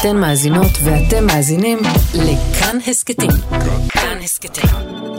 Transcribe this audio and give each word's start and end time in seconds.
אתן 0.00 0.16
מאזינות 0.16 0.70
ואתם 0.84 1.26
מאזינים 1.26 1.78
לכאן 2.14 2.78
הסכתים. 2.86 3.30
כאן 3.88 4.18
הסכתים, 4.24 4.70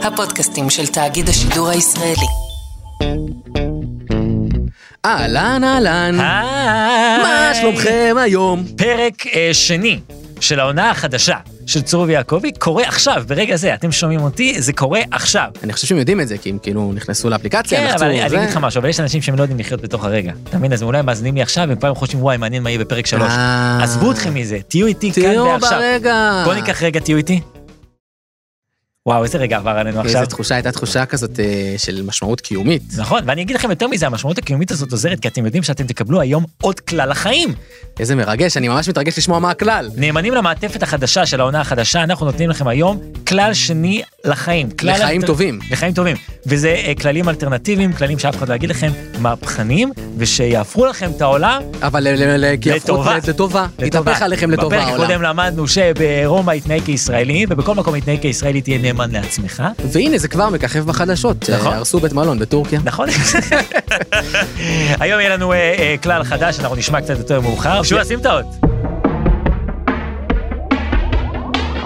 הפודקאסטים 0.02 0.70
של 0.70 0.86
תאגיד 0.86 1.28
השידור 1.28 1.68
הישראלי. 1.68 2.26
אהלן 5.04 5.64
אהלן, 5.64 6.20
היי. 6.20 7.22
מה 7.22 7.50
שלומכם 7.60 8.16
היום? 8.18 8.64
פרק 8.76 9.26
אה, 9.26 9.50
שני 9.52 10.00
של 10.40 10.60
העונה 10.60 10.90
החדשה 10.90 11.36
של 11.66 11.82
צור 11.82 12.02
ויעקבי 12.02 12.52
קורה 12.52 12.88
עכשיו, 12.88 13.24
ברגע 13.26 13.56
זה. 13.56 13.74
אתם 13.74 13.92
שומעים 13.92 14.20
אותי? 14.20 14.62
זה 14.62 14.72
קורה 14.72 15.00
עכשיו. 15.10 15.48
אני 15.62 15.72
חושב 15.72 15.86
שהם 15.86 15.98
יודעים 15.98 16.20
את 16.20 16.28
זה, 16.28 16.38
כי 16.38 16.50
הם 16.50 16.58
כאילו 16.62 16.92
נכנסו 16.94 17.30
לאפליקציה, 17.30 17.80
כן, 17.80 17.86
לחצו, 17.86 18.04
אבל 18.04 18.10
אני. 18.10 18.26
אגיד 18.26 18.38
לך 18.38 18.56
משהו, 18.56 18.78
אבל 18.78 18.88
יש 18.88 19.00
אנשים 19.00 19.22
שהם 19.22 19.36
לא 19.36 19.42
יודעים 19.42 19.60
לחיות 19.60 19.80
בתוך 19.80 20.04
הרגע. 20.04 20.32
אתה 20.44 20.58
מבין? 20.58 20.72
אז 20.72 20.82
אולי 20.82 20.98
הם 20.98 21.06
מאזינים 21.06 21.34
לי 21.34 21.42
עכשיו, 21.42 21.68
ופעם 21.70 21.94
חושבים, 21.94 22.22
וואי, 22.22 22.36
מעניין 22.36 22.62
מה 22.62 22.70
יהיה 22.70 22.78
בפרק 22.78 23.06
שלוש. 23.06 23.32
אה. 23.32 23.78
עזבו 23.82 24.10
אתכם 24.10 24.34
מזה, 24.34 24.58
תהיו 24.68 24.86
איתי 24.86 25.12
כאן 25.12 25.22
תהיו 25.22 25.44
ועכשיו. 25.44 25.78
ברגע. 25.78 26.42
בוא 26.44 26.54
ניקח 26.54 26.82
רגע, 26.82 27.00
תהיו 27.00 27.16
איתי. 27.16 27.40
וואו, 29.08 29.24
איזה 29.24 29.38
רגע 29.38 29.56
עבר 29.56 29.70
עלינו 29.70 30.00
עכשיו. 30.00 30.20
איזה 30.20 30.30
תחושה, 30.30 30.54
הייתה 30.54 30.72
תחושה 30.72 31.06
כזאת 31.06 31.40
אה, 31.40 31.74
של 31.78 32.02
משמעות 32.02 32.40
קיומית. 32.40 32.82
נכון, 32.96 33.22
ואני 33.26 33.42
אגיד 33.42 33.56
לכם 33.56 33.70
יותר 33.70 33.88
מזה, 33.88 34.06
המשמעות 34.06 34.38
הקיומית 34.38 34.70
הזאת 34.70 34.92
עוזרת, 34.92 35.20
כי 35.20 35.28
אתם 35.28 35.44
יודעים 35.44 35.62
שאתם 35.62 35.86
תקבלו 35.86 36.20
היום 36.20 36.44
עוד 36.60 36.80
כלל 36.80 37.10
לחיים. 37.10 37.54
איזה 38.00 38.14
מרגש, 38.14 38.56
אני 38.56 38.68
ממש 38.68 38.88
מתרגש 38.88 39.18
לשמוע 39.18 39.38
מה 39.38 39.50
הכלל. 39.50 39.90
נאמנים 39.96 40.34
למעטפת 40.34 40.82
החדשה 40.82 41.26
של 41.26 41.40
העונה 41.40 41.60
החדשה, 41.60 42.02
אנחנו 42.02 42.26
נותנים 42.26 42.50
לכם 42.50 42.68
היום 42.68 43.00
כלל 43.26 43.54
שני 43.54 44.02
לחיים. 44.24 44.68
לחיים 44.82 45.20
אלטר- 45.20 45.26
טובים. 45.26 45.58
לחיים 45.70 45.92
טובים. 45.92 46.16
וזה 46.46 46.68
אה, 46.68 46.92
כללים 47.00 47.28
אלטרנטיביים, 47.28 47.92
כללים 47.92 48.18
שאף 48.18 48.36
אחד 48.36 48.48
לא 48.48 48.54
יגיד 48.54 48.70
לכם, 48.70 48.90
מהפכניים, 49.18 49.90
ושיהפכו 50.18 50.86
לכם 50.86 51.10
את 51.16 51.22
העולם 51.22 51.62
אבל 51.82 52.00
ל- 52.04 52.08
ל- 52.08 52.44
ל- 52.44 52.56
כי 52.60 52.72
הפכו 52.72 52.92
לטובה. 52.92 53.16
לטובה. 53.28 53.66
התהפך 53.82 54.22
עליכם 54.22 54.50
לטובה 54.50 54.76
בפרק 54.76 54.88
הקודם 54.94 55.10
העולם. 55.10 55.22
למדנו 55.22 55.64
שברומא 55.68 56.52
יתנהג 56.52 56.82
כישראלי, 56.82 57.46
ובכל 57.48 57.74
מקום 57.74 57.96
יתנהג 57.96 58.20
כישראלי 58.20 58.60
תהיה 58.60 58.78
נאמן 58.78 59.10
לעצמך. 59.10 59.62
והנה 59.92 60.18
זה 60.18 60.28
כבר 60.28 60.48
מככב 60.48 60.84
בחדשות, 60.86 61.50
נכון. 61.50 61.72
אה, 61.72 61.76
הרסו 61.78 62.00
בית 62.00 62.12
מלון 62.12 62.38
בטורקיה. 62.38 62.80
נכון? 62.84 63.08
היום 65.00 65.20
יהיה 65.20 65.36
לנו 65.36 65.52
אה, 65.52 65.56
אה, 65.78 65.94
כלל 66.02 66.24
חדש, 66.24 66.60
אנחנו 66.60 66.76
נשמע 66.76 67.00
קצת 67.00 67.18
יותר 67.18 67.40
מאוחר. 67.40 67.82
שוב, 67.82 68.04
שים 68.04 68.18
את 68.20 68.26
האות. 68.26 68.67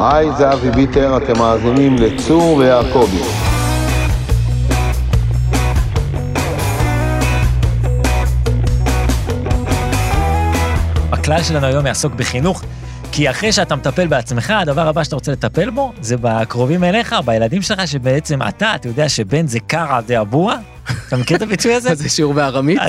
היי, 0.05 0.33
זה 0.37 0.53
אבי 0.53 0.71
ביטר, 0.71 1.17
אתם 1.17 1.39
מאזינים 1.39 1.97
לצור 1.97 2.57
ויעקבי. 2.57 3.23
הכלל 11.13 11.43
שלנו 11.43 11.67
היום 11.67 11.87
יעסוק 11.87 12.15
בחינוך, 12.15 12.63
כי 13.13 13.31
אחרי 13.31 13.53
שאתה 13.53 13.77
מטפל 13.77 14.07
בעצמך, 14.07 14.51
הדבר 14.51 14.89
הבא 14.89 15.05
שאתה 15.05 15.17
רוצה 15.17 15.33
לטפל 15.33 15.71
בו, 15.71 15.93
זה 16.01 16.17
בקרובים 16.21 16.85
אליך, 16.85 17.17
בילדים 17.25 17.63
שלך, 17.63 17.89
שבעצם 17.89 18.43
אתה, 18.49 18.75
אתה 18.75 18.89
יודע 18.89 19.09
שבן 19.09 19.47
זה 19.47 19.61
קרא 19.61 20.01
דאבוה? 20.01 20.57
אתה 21.13 21.21
מכיר 21.21 21.37
את 21.37 21.43
הביטוי 21.43 21.75
הזה? 21.75 21.95
זה 21.95 22.09
שיעור 22.09 22.35
בארמית? 22.35 22.81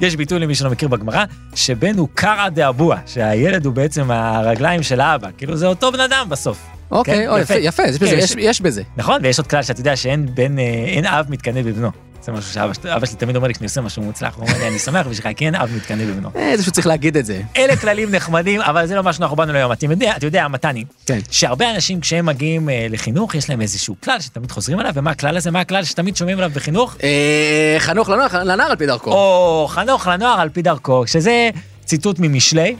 יש 0.00 0.16
ביטוי 0.16 0.38
למי 0.38 0.54
שלא 0.54 0.70
מכיר 0.70 0.88
בגמרא, 0.88 1.24
שבן 1.54 1.98
הוא 1.98 2.08
קרא 2.14 2.48
דאבוה, 2.48 2.98
שהילד 3.06 3.66
הוא 3.66 3.74
בעצם 3.74 4.10
הרגליים 4.10 4.82
של 4.82 5.00
האבא, 5.00 5.28
כאילו 5.38 5.56
זה 5.56 5.66
אותו 5.66 5.92
בן 5.92 6.00
אדם 6.00 6.26
בסוף. 6.28 6.58
אוקיי, 6.90 7.26
כן, 7.28 7.40
יפה, 7.42 7.54
יפה, 7.54 7.82
יש 7.82 7.98
בזה, 7.98 8.10
כן, 8.34 8.38
יש- 8.38 8.60
בזה. 8.60 8.82
נכון? 8.96 9.20
ויש 9.22 9.38
עוד 9.38 9.46
כלל 9.46 9.62
שאתה 9.62 9.80
יודע 9.80 9.96
שאין 9.96 10.26
בן, 10.34 10.58
אה, 10.58 11.20
אב 11.20 11.26
מתקנא 11.30 11.62
בבנו. 11.62 11.90
זה 12.22 12.32
משהו 12.32 12.52
שאבא 12.52 12.74
שלי- 13.06 13.16
תמיד 13.16 13.36
אומר 13.36 13.48
לי 13.48 13.54
כשאני 13.54 13.66
עושה 13.66 13.80
משהו 13.80 14.02
מוצלח, 14.02 14.34
הוא 14.36 14.46
אומר 14.46 14.58
לי, 14.58 14.68
אני 14.68 14.78
שמח 14.78 15.06
בשבילך, 15.06 15.40
אין 15.40 15.54
אב 15.54 15.70
מתקנא 15.76 16.04
בבנו. 16.04 16.30
אה, 16.36 16.50
איזשהו 16.52 16.72
צריך 16.72 16.86
להגיד 16.86 17.16
את 17.16 17.26
זה. 17.26 17.42
אלה 17.56 17.76
כללים 17.76 18.10
נחמדים, 18.14 18.60
אבל 18.60 18.86
זה 18.86 18.94
לא 18.94 19.02
מה 19.02 19.12
שאנחנו 19.12 19.36
באנו 19.36 19.52
להיום. 19.52 19.72
אתה 19.72 19.84
יודע, 19.86 20.12
אתה 20.16 20.26
יודע, 20.26 20.48
מתני, 20.48 20.84
כן. 21.06 21.18
שהרבה 21.30 21.70
אנשים 21.74 22.00
כשהם 22.00 22.26
מגיעים 22.26 22.68
אה, 22.70 22.86
לחינוך, 22.90 23.34
יש 23.34 23.50
להם 23.50 23.60
איזשהו 23.60 23.96
כלל 24.04 24.20
שתמיד 24.20 24.50
חוזרים 24.52 24.78
עליו, 24.78 24.92
ומה 24.94 25.10
הכלל 25.10 25.36
הזה? 25.36 25.50
מה 25.50 25.60
הכלל 25.60 25.84
שתמיד 25.84 26.16
שומעים 26.16 26.38
עליו 26.38 26.50
בחינוך? 26.54 26.96
אה, 27.02 27.76
חנוך 27.78 28.08
לנוער, 28.08 28.70
על 28.70 28.76
פי 28.76 28.86
דרכו. 28.86 29.12
או 29.12 29.66
חנוך 29.70 30.06
לנוער 30.06 30.40
על 30.40 30.48
פי 30.48 30.62
דרכו, 30.62 31.06
שזה 31.06 31.50
ציטוט 31.84 32.16
ממשלי, 32.18 32.76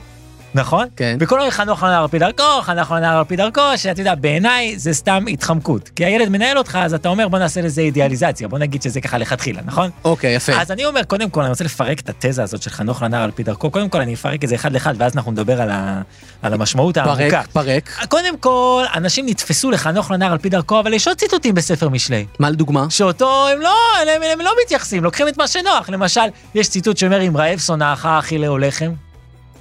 נכון? 0.55 0.89
כן. 0.97 1.17
וכולם 1.21 1.41
אומרים 1.41 1.57
חנוך 1.57 1.83
לנוער 1.83 2.03
על 2.03 2.09
פי 2.09 2.19
דרכו, 2.19 2.63
חנוך 2.63 2.91
לנוער 2.93 3.19
על 3.19 3.25
פי 3.25 3.37
דרכו, 3.37 3.61
שאתה 3.77 4.01
יודע, 4.01 4.15
בעיניי 4.15 4.79
זה 4.79 4.93
סתם 4.93 5.25
התחמקות. 5.33 5.89
כי 5.97 6.05
הילד 6.05 6.29
מנהל 6.29 6.59
אותך, 6.59 6.79
אז 6.83 6.95
אתה 6.95 7.09
אומר, 7.09 7.29
בוא 7.29 7.39
נעשה 7.39 7.61
לזה 7.61 7.81
אידיאליזציה, 7.81 8.49
בוא 8.49 8.59
נגיד 8.59 8.83
שזה 8.83 9.01
ככה 9.01 9.19
לכתחילה, 9.19 9.61
נכון? 9.65 9.91
אוקיי, 10.05 10.35
יפה. 10.35 10.53
אז 10.61 10.71
אני 10.71 10.85
אומר, 10.85 11.03
קודם 11.03 11.31
כל, 11.31 11.41
אני 11.41 11.51
רוצה 11.51 11.65
לפרק 11.65 12.01
את 12.01 12.09
התזה 12.09 12.43
הזאת 12.43 12.63
של 12.63 12.71
חנוך 12.71 13.03
לנער 13.03 13.23
על 13.23 13.31
פי 13.31 13.43
דרכו. 13.43 13.71
קודם 13.71 13.89
כל, 13.89 14.01
אני 14.01 14.15
אפרק 14.15 14.45
את 14.45 14.49
זה 14.49 14.55
אחד 14.55 14.73
לאחד, 14.73 14.95
ואז 14.99 15.17
אנחנו 15.17 15.33
נדבר 15.33 15.63
על, 15.63 15.71
ה... 15.71 16.03
על 16.43 16.55
המשמעות 16.55 16.97
העמוקה. 16.97 17.43
פרק, 17.43 17.47
פרק. 17.53 18.07
קודם 18.09 18.39
כל, 18.39 18.85
אנשים 18.95 19.27
נתפסו 19.27 19.71
לחנוך 19.71 20.11
לנער 20.11 20.33
על 20.33 20.39
פי 20.39 20.49
דרכו, 20.49 20.81
אבל 20.81 20.93
יש 20.95 21.09
עוד 21.09 21.17
ציטוטים 21.17 21.55
בספר 21.55 21.89
משלי. 21.89 22.27
מה 22.39 22.51
לדוגמה? 22.51 22.87
שאותו 22.91 23.49
הם 23.49 23.61
לא, 23.61 23.77
הם, 24.17 24.23
הם 24.33 24.41
לא 24.41 24.53
מתייחסים, 24.65 25.05
לוקחים 25.05 25.29
את 25.29 25.39
מה 25.39 25.49
שנוח. 25.49 25.91
למשל, 25.91 26.21
יש 26.55 26.69
ציטוט 26.69 26.97
שאומר, 26.97 27.29
אם 27.29 27.37
רעב 27.37 27.59
שונאך 27.59 28.07
אכילהו 28.07 28.59
לחם. 28.59 28.91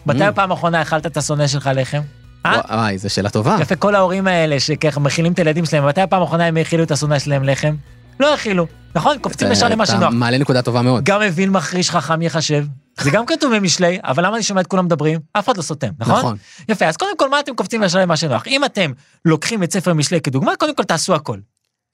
מתי 0.09 0.19
Mm. 0.25 0.29
הפעם 0.29 0.51
האחרונה 0.51 0.81
אכלת 0.81 1.05
את 1.05 1.17
השונא 1.17 1.47
שלך 1.47 1.69
לחם? 1.75 2.01
אה? 2.45 2.61
וואי, 2.69 2.97
זו 2.97 3.09
שאלה 3.09 3.29
טובה. 3.29 3.57
יפה, 3.61 3.75
כל 3.75 3.95
ההורים 3.95 4.27
האלה 4.27 4.59
שככה 4.59 4.99
מכילים 4.99 5.33
את 5.33 5.39
הילדים 5.39 5.65
שלהם, 5.65 5.87
מתי 5.87 6.01
הפעם 6.01 6.21
האחרונה 6.21 6.45
הם 6.45 6.57
האכילו 6.57 6.83
את 6.83 6.91
השונא 6.91 7.19
שלהם 7.19 7.43
לחם? 7.43 7.75
לא 8.19 8.31
האכילו, 8.31 8.67
נכון? 8.95 9.17
קופצים 9.21 9.51
ישר 9.51 9.69
למה 9.69 9.83
אתה 9.83 9.91
שנוח. 9.91 10.13
מעלה 10.13 10.37
נקודה 10.37 10.61
טובה 10.61 10.81
מאוד. 10.81 11.03
גם 11.03 11.21
מבין 11.21 11.49
מחריש 11.49 11.89
חכם 11.91 12.21
יחשב. 12.21 12.65
זה 12.99 13.11
גם 13.11 13.25
כתוב 13.25 13.55
במשלי, 13.55 13.99
אבל 14.03 14.25
למה 14.25 14.35
אני 14.35 14.43
שומע 14.43 14.61
את 14.61 14.67
כולם 14.67 14.85
מדברים? 14.85 15.19
אף 15.33 15.45
אחד 15.45 15.57
לא 15.57 15.61
סותם, 15.61 15.87
נכון? 15.99 16.15
נכון. 16.17 16.37
יפה, 16.69 16.85
אז 16.85 16.97
קודם 16.97 17.17
כל, 17.17 17.29
מה 17.29 17.39
אתם 17.39 17.55
קופצים 17.55 17.83
ישר 17.83 17.99
למה 17.99 18.17
שנוח? 18.17 18.47
אם 18.47 18.65
אתם 18.65 18.91
לוקחים 19.25 19.63
את 19.63 19.73
ספר 19.73 19.93
משלי 19.93 20.21
כדוגמה, 20.21 20.51
קודם 20.59 20.75
כל 20.75 20.83
תעשו 20.83 21.15
הכל. 21.15 21.37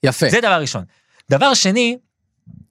יפה. 0.02 0.28
זה 0.30 0.38
דבר 0.40 0.60
ראשון. 0.60 0.84
דבר 1.30 1.54
שני, 1.54 1.96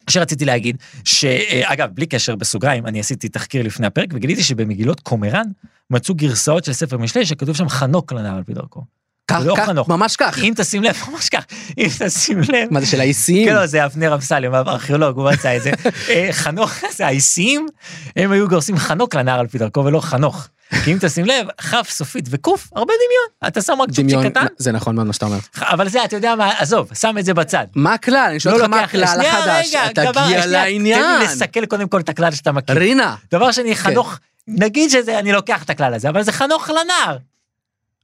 שרציתי 0.09 0.45
להגיד, 0.45 0.77
שאגב, 1.03 1.89
בלי 1.93 2.05
קשר 2.05 2.35
בסוגריים, 2.35 2.87
אני 2.87 2.99
עשיתי 2.99 3.29
תחקיר 3.29 3.63
לפני 3.63 3.87
הפרק 3.87 4.09
וגיליתי 4.13 4.43
שבמגילות 4.43 4.99
קומראן 4.99 5.45
מצאו 5.89 6.15
גרסאות 6.15 6.65
של 6.65 6.73
ספר 6.73 6.97
משלי 6.97 7.25
שכתוב 7.25 7.55
שם 7.55 7.69
חנוק 7.69 8.13
לנער 8.13 8.37
על 8.37 8.43
פי 8.43 8.53
דרכו. 8.53 8.83
כך, 9.27 9.39
לא 9.45 9.55
כך, 9.57 9.65
חנוך. 9.65 9.89
ממש 9.89 10.15
כך. 10.15 10.39
אם 10.39 10.53
תשים 10.55 10.83
לב, 10.83 10.95
ממש 11.11 11.29
כך, 11.29 11.45
אם 11.77 11.87
תשים 11.99 12.39
לב, 12.39 12.67
מה 12.71 12.79
זה 12.79 12.85
של 12.85 12.99
האיסיים? 12.99 13.49
כן, 13.49 13.55
לא, 13.55 13.65
זה 13.65 13.85
אבנר 13.85 14.15
אמסלם, 14.15 14.53
הארכיאולוג, 14.53 15.17
הוא 15.17 15.31
מצא 15.31 15.57
את 15.57 15.63
זה. 15.63 15.71
אה, 16.09 16.29
חנוך, 16.31 16.71
זה 16.95 17.07
האיסיים, 17.07 17.67
הם 18.15 18.31
היו 18.31 18.49
גורסים 18.49 18.77
חנוק 18.77 19.15
לנער 19.15 19.39
על 19.39 19.47
פי 19.47 19.57
דרכו 19.57 19.85
ולא 19.85 19.99
חנוך. 19.99 20.47
כי 20.83 20.93
אם 20.93 20.97
תשים 21.01 21.25
לב, 21.25 21.47
כ' 21.57 21.89
סופית 21.89 22.25
וק', 22.31 22.47
הרבה 22.47 22.93
דמיון. 22.93 23.47
אתה 23.47 23.61
שם 23.61 23.81
רק 23.81 23.89
צ'ופצ'יק 23.89 24.31
קטן, 24.31 24.45
זה 24.57 24.71
נכון 24.71 24.95
מאוד 24.95 25.07
מה 25.07 25.13
שאתה 25.13 25.25
אומר. 25.25 25.37
אבל 25.59 25.89
זה, 25.89 26.05
אתה 26.05 26.15
יודע 26.15 26.35
מה, 26.35 26.51
עזוב, 26.57 26.89
שם 26.93 27.17
את 27.19 27.25
זה 27.25 27.33
בצד. 27.33 27.65
מה 27.75 27.93
הכלל? 27.93 28.27
אני 28.29 28.39
שואל 28.39 28.55
אותך 28.55 28.65
מה 28.65 28.79
הכלל 28.79 29.03
החדש. 29.03 29.75
תגיע 29.95 30.45
לעניין. 30.45 31.01
תן 31.01 31.19
לי 31.19 31.25
לסכל 31.25 31.65
קודם 31.65 31.87
כל 31.87 31.99
את 31.99 32.09
הכלל 32.09 32.31
שאתה 32.31 32.51
מכיר. 32.51 32.77
רינה. 32.77 33.15
דבר 33.31 33.51
שני, 33.51 33.75
חנוך, 33.75 34.19
נגיד 34.47 34.89
שזה, 34.89 35.19
אני 35.19 35.31
לוקח 35.31 35.63
את 35.63 35.69
הכלל 35.69 35.93
הזה, 35.93 36.09
אבל 36.09 36.23
זה 36.23 36.31
חנוך 36.31 36.69
לנער. 36.69 37.17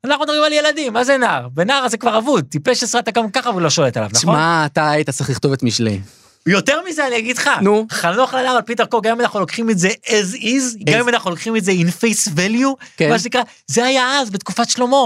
אנחנו 0.04 0.24
מדברים 0.24 0.44
על 0.44 0.54
ילדים, 0.54 0.94
מה 0.94 1.04
זה 1.04 1.18
נער? 1.18 1.48
בנער 1.48 1.88
זה 1.88 1.98
כבר 1.98 2.18
אבוד, 2.18 2.46
טיפש 2.50 2.84
עשרה 2.84 3.02
אתה 3.02 3.12
גם 3.12 3.32
ככה 3.32 3.50
ולא 3.50 3.70
שולט 3.70 3.98
עליו, 3.98 4.10
נכון? 4.10 4.20
תשמע, 4.20 4.66
אתה 4.66 4.90
היית 4.90 5.10
צריך 5.10 5.30
לכתוב 5.30 5.54
את 5.54 5.64
משלי. 5.64 6.00
יותר 6.46 6.80
מזה 6.90 7.08
אני 7.08 7.18
אגיד 7.18 7.38
לך, 7.38 7.50
נו. 7.62 7.86
חנוך 7.92 8.34
לנער 8.34 8.56
על 8.56 8.62
פי 8.62 8.76
דרכו, 8.76 9.02
גם 9.02 9.16
אם 9.16 9.22
אנחנו 9.22 9.40
לוקחים 9.40 9.70
את 9.70 9.78
זה 9.80 9.90
as 10.06 10.36
is, 10.36 10.84
גם 10.86 11.00
אם 11.00 11.10
אנחנו 11.10 11.30
לוקחים 11.30 11.56
את 11.56 11.64
זה 11.64 11.72
in 11.72 11.90
face 12.04 12.30
value, 12.36 12.86
כן. 12.98 13.10
מה 13.10 13.20
שנקרא, 13.20 13.42
זה 13.68 13.86
היה 13.86 14.20
אז, 14.20 14.30
בתקופת 14.30 14.70
שלמה. 14.70 14.98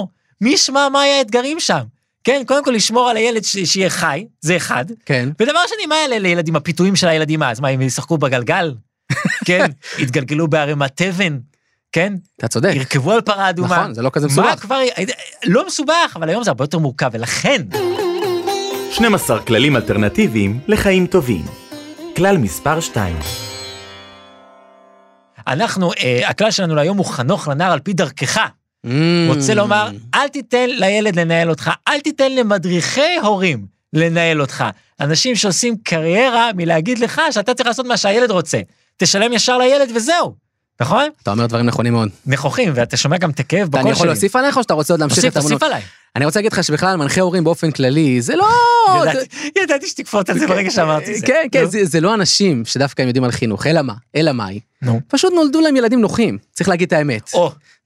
מי 0.42 0.50
ישמע 0.50 0.90
מה 0.90 1.02
היה 1.02 1.18
האתגרים 1.18 1.60
שם? 1.60 1.80
כן, 2.24 2.42
קודם 2.48 2.64
כל 2.64 2.72
לשמור 2.72 3.10
על 3.10 3.18
הילד 3.18 3.44
ש- 3.44 3.58
שיהיה 3.58 3.90
חי, 3.90 4.26
זה 4.42 4.58
אחד. 4.58 4.86
כן. 5.06 5.30
ודבר 5.40 5.60
שני, 5.68 5.86
מה 5.86 5.96
אלה 6.06 6.20
לילדים, 6.20 6.56
הפיתויים 6.56 6.96
של 6.96 7.08
הילדים 7.08 7.44
אז? 7.44 7.60
מה, 7.60 7.68
הם 7.68 7.82
ישחקו 7.82 8.18
בגלגל? 8.18 8.74
כן, 9.48 9.66
יתגלגלו 10.00 10.48
בערימת 10.48 10.92
תבן, 10.96 11.38
כן? 11.92 12.14
אתה 12.38 12.48
צודק. 12.48 12.72
ירכבו 12.76 13.12
על 13.12 13.22
פרה 13.22 13.50
אדומה. 13.50 13.78
נכון, 13.80 13.94
זה 13.94 14.02
לא 14.02 14.10
כזה 14.14 14.28
מה 14.28 14.34
מסובך. 14.34 14.60
כבר, 14.62 14.80
לא 15.44 15.68
מסובך, 15.68 16.14
אבל 16.16 16.30
היום 16.30 16.44
זה 16.44 16.50
הרבה 16.50 16.64
יותר 16.64 16.78
מורכב, 16.78 17.10
ולכן, 17.14 17.62
12 18.96 19.40
כללים 19.40 19.76
אלטרנטיביים 19.76 20.60
לחיים 20.68 21.08
טובים. 21.08 21.42
כלל 22.16 22.38
מספר 22.38 22.80
2 22.80 23.16
אנחנו, 25.48 25.92
אה, 25.94 26.30
הכלל 26.30 26.52
שלנו 26.52 26.76
להיום 26.76 26.98
הוא 26.98 27.06
חנוך 27.06 27.48
לנער 27.48 27.72
על 27.72 27.80
פי 27.80 27.94
דרכך. 27.94 28.40
Mm. 28.86 28.90
רוצה 29.28 29.54
לומר, 29.54 29.90
אל 30.14 30.28
תיתן 30.28 30.70
לילד 30.70 31.20
לנהל 31.20 31.50
אותך, 31.50 31.72
אל 31.88 32.00
תיתן 32.00 32.32
למדריכי 32.32 33.16
הורים 33.22 33.66
לנהל 33.94 34.42
אותך. 34.42 34.64
אנשים 35.00 35.36
שעושים 35.36 35.76
קריירה 35.84 36.50
מלהגיד 36.56 37.00
לך 37.00 37.22
שאתה 37.32 37.54
צריך 37.54 37.68
לעשות 37.68 37.86
מה 37.86 37.98
שהילד 37.98 38.32
רוצה. 38.32 38.60
תשלם 38.98 39.34
ישר 39.34 39.58
לילד 39.58 39.92
וזהו. 39.96 40.45
נכון? 40.82 41.04
אתה 41.24 41.32
אומר 41.32 41.46
דברים 41.46 41.66
נכונים 41.66 41.94
מאוד. 41.94 42.10
נכוחים, 42.26 42.72
ואתה 42.76 42.98
שומע 42.98 43.18
גם 43.18 43.30
את 43.30 43.40
הכאב 43.40 43.68
בקול 43.68 43.80
אני 43.80 43.90
שלי. 43.90 43.94
יכול 43.96 44.08
להוסיף 44.08 44.36
עליך 44.36 44.58
או 44.58 44.64
שאתה 44.64 44.74
רוצה 44.74 44.94
עוד 44.94 45.00
להמשיך 45.00 45.26
את 45.26 45.36
האמנות? 45.38 45.52
תוסיף 45.52 45.64
עליי. 45.64 45.82
אני 46.16 46.26
רוצה 46.26 46.40
להגיד 46.40 46.54
לך 46.54 46.64
שבכלל 46.64 46.96
מנחה 46.96 47.22
הורים 47.22 47.44
באופן 47.44 47.72
כללי, 47.72 48.22
זה 48.22 48.36
לא... 48.36 48.48
ידעתי- 49.64 49.88
שתקפוץ 49.88 50.30
על 50.30 50.40
זה 50.40 50.48
ברגע 50.48 50.72
שאמרתי 50.72 51.16
זה. 51.20 51.26
כן, 51.28 51.48
כן. 51.52 51.66
זה, 51.66 52.02
לא 52.02 52.14
אנשים 52.14 52.66
שדווקא 52.66 53.02
הם 53.02 53.08
יודעים 53.08 53.24
על 53.24 53.32
חינוך, 53.32 53.68
אלא 53.68 53.82
מה? 53.82 53.94
אלא 54.16 54.32
מאי? 54.32 54.60
פשוט 55.08 55.34
נולדו 55.34 55.62
להם 55.62 55.76
ילדים 55.76 56.02
נוחים, 56.02 56.38
צריך 56.52 56.70
להגיד 56.70 56.88
את 56.88 56.94
האמת. 56.94 57.32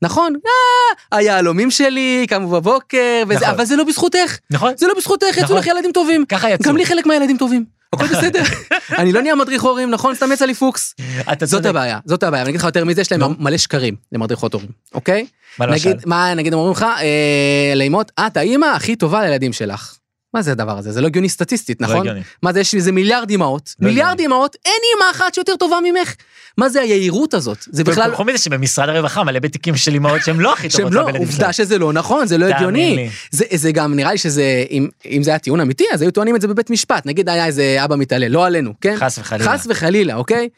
נכון? 0.01 0.33
אה, 0.45 1.17
היהלומים 1.17 1.71
שלי, 1.71 2.25
קמו 2.29 2.47
בבוקר, 2.49 3.23
נכון. 3.27 3.47
אבל 3.47 3.65
זה 3.65 3.75
לא 3.75 3.83
בזכותך. 3.83 4.37
נכון? 4.51 4.73
זה 4.77 4.87
לא 4.87 4.93
בזכותך, 4.97 5.27
יצאו 5.31 5.43
נכון. 5.43 5.57
לך 5.57 5.67
ילדים 5.67 5.91
טובים. 5.91 6.25
ככה 6.25 6.49
יצאו. 6.49 6.69
גם 6.69 6.77
לי 6.77 6.85
חלק 6.85 7.05
מהילדים 7.05 7.37
טובים. 7.37 7.78
הכל 7.93 8.07
בסדר. 8.07 8.43
אני 8.99 9.11
לא 9.11 9.21
נהיה 9.21 9.35
מדריך 9.35 9.63
הורים, 9.63 9.91
נכון? 9.91 10.15
סתם 10.15 10.31
יצא 10.31 10.45
לי 10.45 10.53
פוקס. 10.53 10.95
זאת. 11.43 11.65
הבעיה, 11.65 11.99
זאת 12.05 12.23
הבעיה. 12.23 12.41
ואני 12.43 12.49
אגיד 12.49 12.59
לך 12.59 12.65
יותר 12.65 12.85
מזה, 12.85 13.01
יש 13.01 13.11
להם. 13.11 13.21
מלא 13.39 13.57
שקרים 13.57 13.95
למדריכות 14.11 14.53
הורים, 14.53 14.69
אוקיי? 14.93 15.25
מה 15.59 15.65
למשל? 15.65 15.93
מה, 16.05 16.33
נגיד 16.33 16.53
אומרים 16.53 16.71
לך, 16.71 16.83
אה, 16.83 17.73
לאמות, 17.75 18.11
את 18.19 18.37
האימא 18.37 18.65
הכי 18.65 18.95
טובה 18.95 19.21
לילדים 19.21 19.53
שלך. 19.53 19.98
מה 20.33 20.41
זה 20.41 20.51
הדבר 20.51 20.77
הזה? 20.77 20.91
זה 20.91 21.01
לא 21.01 21.07
הגיוני 21.07 21.29
סטטיסטית, 21.29 21.81
לא 21.81 21.87
נכון? 21.87 21.99
הגיוני. 21.99 22.21
מה 22.43 22.53
זה, 22.53 22.59
יש 22.59 22.75
איזה 22.75 22.91
מיליארד 22.91 23.31
אמהות, 23.31 23.75
לא 23.79 23.87
מיליארד. 23.87 24.21
אמהות, 24.21 24.55
אין 24.65 24.73
אימא 24.93 25.11
אחת 25.11 25.33
שיותר 25.33 25.55
טובה 25.55 25.77
ממך. 25.83 26.13
מה 26.57 26.69
זה 26.69 26.81
היהירות 26.81 27.33
הזאת? 27.33 27.57
זה 27.71 27.83
בכלל, 27.83 28.15
חוץ 28.15 28.27
מזה 28.27 28.37
שבמשרד 28.37 28.89
הרווחה 28.89 29.23
מלא 29.23 29.39
בתיקים 29.39 29.75
של 29.75 29.95
אמהות 29.95 30.21
שהן 30.25 30.39
לא 30.39 30.53
הכי 30.53 30.69
טובות 30.69 30.93
לא, 30.93 31.01
לילדים 31.01 31.21
שלהם. 31.21 31.27
עובדה 31.27 31.53
שזה 31.53 31.77
לא 31.77 31.93
נכון, 31.93 32.27
זה 32.27 32.37
לא 32.37 32.45
הגיוני. 32.45 32.95
לי. 32.95 33.09
זה, 33.31 33.45
זה 33.53 33.71
גם 33.71 33.95
נראה 33.95 34.11
לי 34.11 34.17
שזה, 34.17 34.63
אם, 34.71 34.87
אם 35.05 35.23
זה 35.23 35.31
היה 35.31 35.39
טיעון 35.39 35.59
אמיתי, 35.59 35.85
אז 35.93 36.01
היו 36.01 36.11
טוענים 36.11 36.35
את 36.35 36.41
זה 36.41 36.47
בבית 36.47 36.69
משפט. 36.69 37.05
נגיד 37.05 37.29
היה 37.29 37.45
איזה 37.45 37.77
אבא 37.83 37.95
מתעלל, 37.95 38.31
לא 38.31 38.45
עלינו, 38.45 38.73
כן? 38.81 38.95
חס 38.99 39.17
וחלילה. 39.17 39.53
חס 39.53 39.67
וחלילה, 39.69 40.15
אוקיי? 40.15 40.49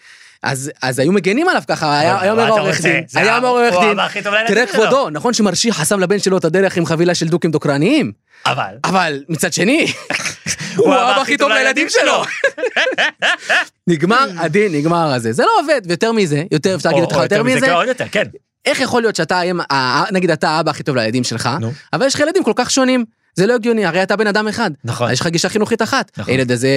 אז, 0.44 0.72
אז 0.82 1.00
היו 1.00 1.12
מגנים 1.12 1.50
עליו 1.50 1.62
ככה, 1.68 2.00
היה 2.00 2.32
אומר 2.32 2.44
העורך? 2.44 2.82
דין, 2.82 3.04
היה 3.16 3.38
אומר 3.38 3.48
העורך 3.48 3.74
דין, 3.82 3.98
תראה. 4.48 4.68
כבודו, 4.68 5.10
נכון 5.10 5.34
שמרשי 5.34 5.72
חסם 5.72 6.00
לבן 6.00 6.20
שלו 6.20 6.38
את 6.38 6.46
הדרך 6.46 6.78
עם 6.78 6.86
חבילה 6.86 7.16
של 7.16 7.28
דוקים 7.28 7.52
דוקרניים, 7.52 8.12
אבל, 8.46 8.74
אבל 8.84 9.24
מצד 9.30 9.54
שני, 9.54 9.88
הוא 10.78 10.94
האבא 10.94 11.22
הכי 11.22 11.38
טוב 11.38 11.52
לילדים 11.52 11.88
שלו. 11.90 12.24
נגמר 13.88 14.28
הדין, 14.38 14.72
נגמר 14.76 15.14
הזה. 15.14 15.34
זה 15.34 15.44
לא 15.44 15.52
עובד, 15.60 15.82
ויותר 15.88 16.12
מזה, 16.12 16.44
יותר 16.52 16.76
אפשר 16.76 16.90
להגיד 16.90 17.04
או- 17.04 17.10
לך 17.10 17.18
או 17.18 17.24
יותר 17.24 17.44
מזה, 17.44 17.68
כן. 18.12 18.24
איך 18.66 18.80
יכול 18.80 19.02
להיות 19.02 19.16
שאתה, 19.16 19.42
נגיד 20.12 20.32
אתה 20.32 20.50
האבא 20.50 20.72
הכי 20.72 20.84
טוב 20.84 20.96
לילדים 20.96 21.24
שלך. 21.24 21.50
אבל 21.94 22.06
יש 22.06 22.16
לך 22.16 22.20
ילדים 22.22 22.44
כל 22.44 22.54
כך 22.56 22.72
שונים, 22.72 23.06
זה 23.36 23.48
לא 23.48 23.54
הגיוני, 23.54 23.86
הרי 23.86 24.04
אתה 24.04 24.16
בן 24.16 24.28
אדם 24.28 24.48
אחד. 24.48 24.72
נכון. 24.83 25.12
יש 25.12 25.22
לך 25.22 25.28
גישה 25.28 25.50
חינוכית 25.50 25.81
אחת. 25.81 26.12
נכון. 26.18 26.33
הילד 26.33 26.51
הזה, 26.51 26.69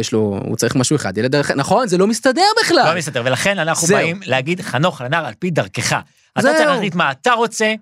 יש 0.00 0.12
לו, 0.12 0.40
הוא 0.44 0.56
צריך 0.56 0.76
משהו 0.76 0.96
אחד, 0.96 1.18
ילד 1.18 1.34
אחר, 1.34 1.54
נכון? 1.54 1.88
זה 1.88 1.98
לא 1.98 2.06
מסתדר 2.06 2.42
בכלל. 2.62 2.90
לא 2.92 2.98
מסתדר, 2.98 3.22
ולכן 3.24 3.58
אנחנו 3.58 3.86
זהו. 3.86 3.98
באים 3.98 4.20
להגיד 4.24 4.60
חנוך 4.60 5.00
לנער 5.00 5.26
על 5.26 5.34
פי 5.38 5.50
דרכך. 5.50 5.92
אתה 6.32 6.42
זהו. 6.42 6.54
צריך 6.56 6.68
להחליט 6.68 6.94
מה 6.94 7.10
אתה 7.10 7.32
רוצה, 7.32 7.74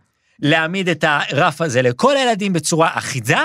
להעמיד 0.43 0.89
את 0.89 1.05
הרף 1.09 1.61
הזה 1.61 1.83
לכל 1.83 2.17
הילדים 2.17 2.53
בצורה 2.53 2.91
אחידה, 2.95 3.45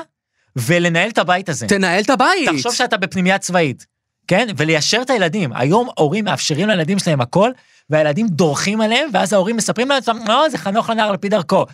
ולנהל 0.56 1.10
את 1.10 1.18
הבית 1.18 1.50
הזה. 1.50 1.68
תנהל 1.68 2.04
את 2.04 2.10
הבית. 2.10 2.50
תחשוב 2.50 2.74
שאתה 2.74 2.98
בפנימייה 2.98 3.38
צבאית, 3.38 3.86
כן? 4.28 4.48
וליישר 4.58 5.02
את 5.02 5.10
הילדים. 5.10 5.54
היום 5.54 5.90
הורים 5.98 6.26
מאפשרים 6.26 6.68
לילדים 6.68 7.00
שלהם 7.00 7.22
הכל, 7.22 7.52
והילדים 7.90 8.28
דורכים 8.28 8.82
עליהם, 8.82 9.10
ואז 9.14 9.34
ההורים 9.34 9.58
מספרים 9.58 9.90
לעצמם, 9.90 10.20
לא, 10.28 10.50
זה 10.50 10.58
חנוך 10.58 10.90
לנער 10.90 11.10
על 11.10 11.18
פי 11.18 11.30
דרכו. 11.30 11.66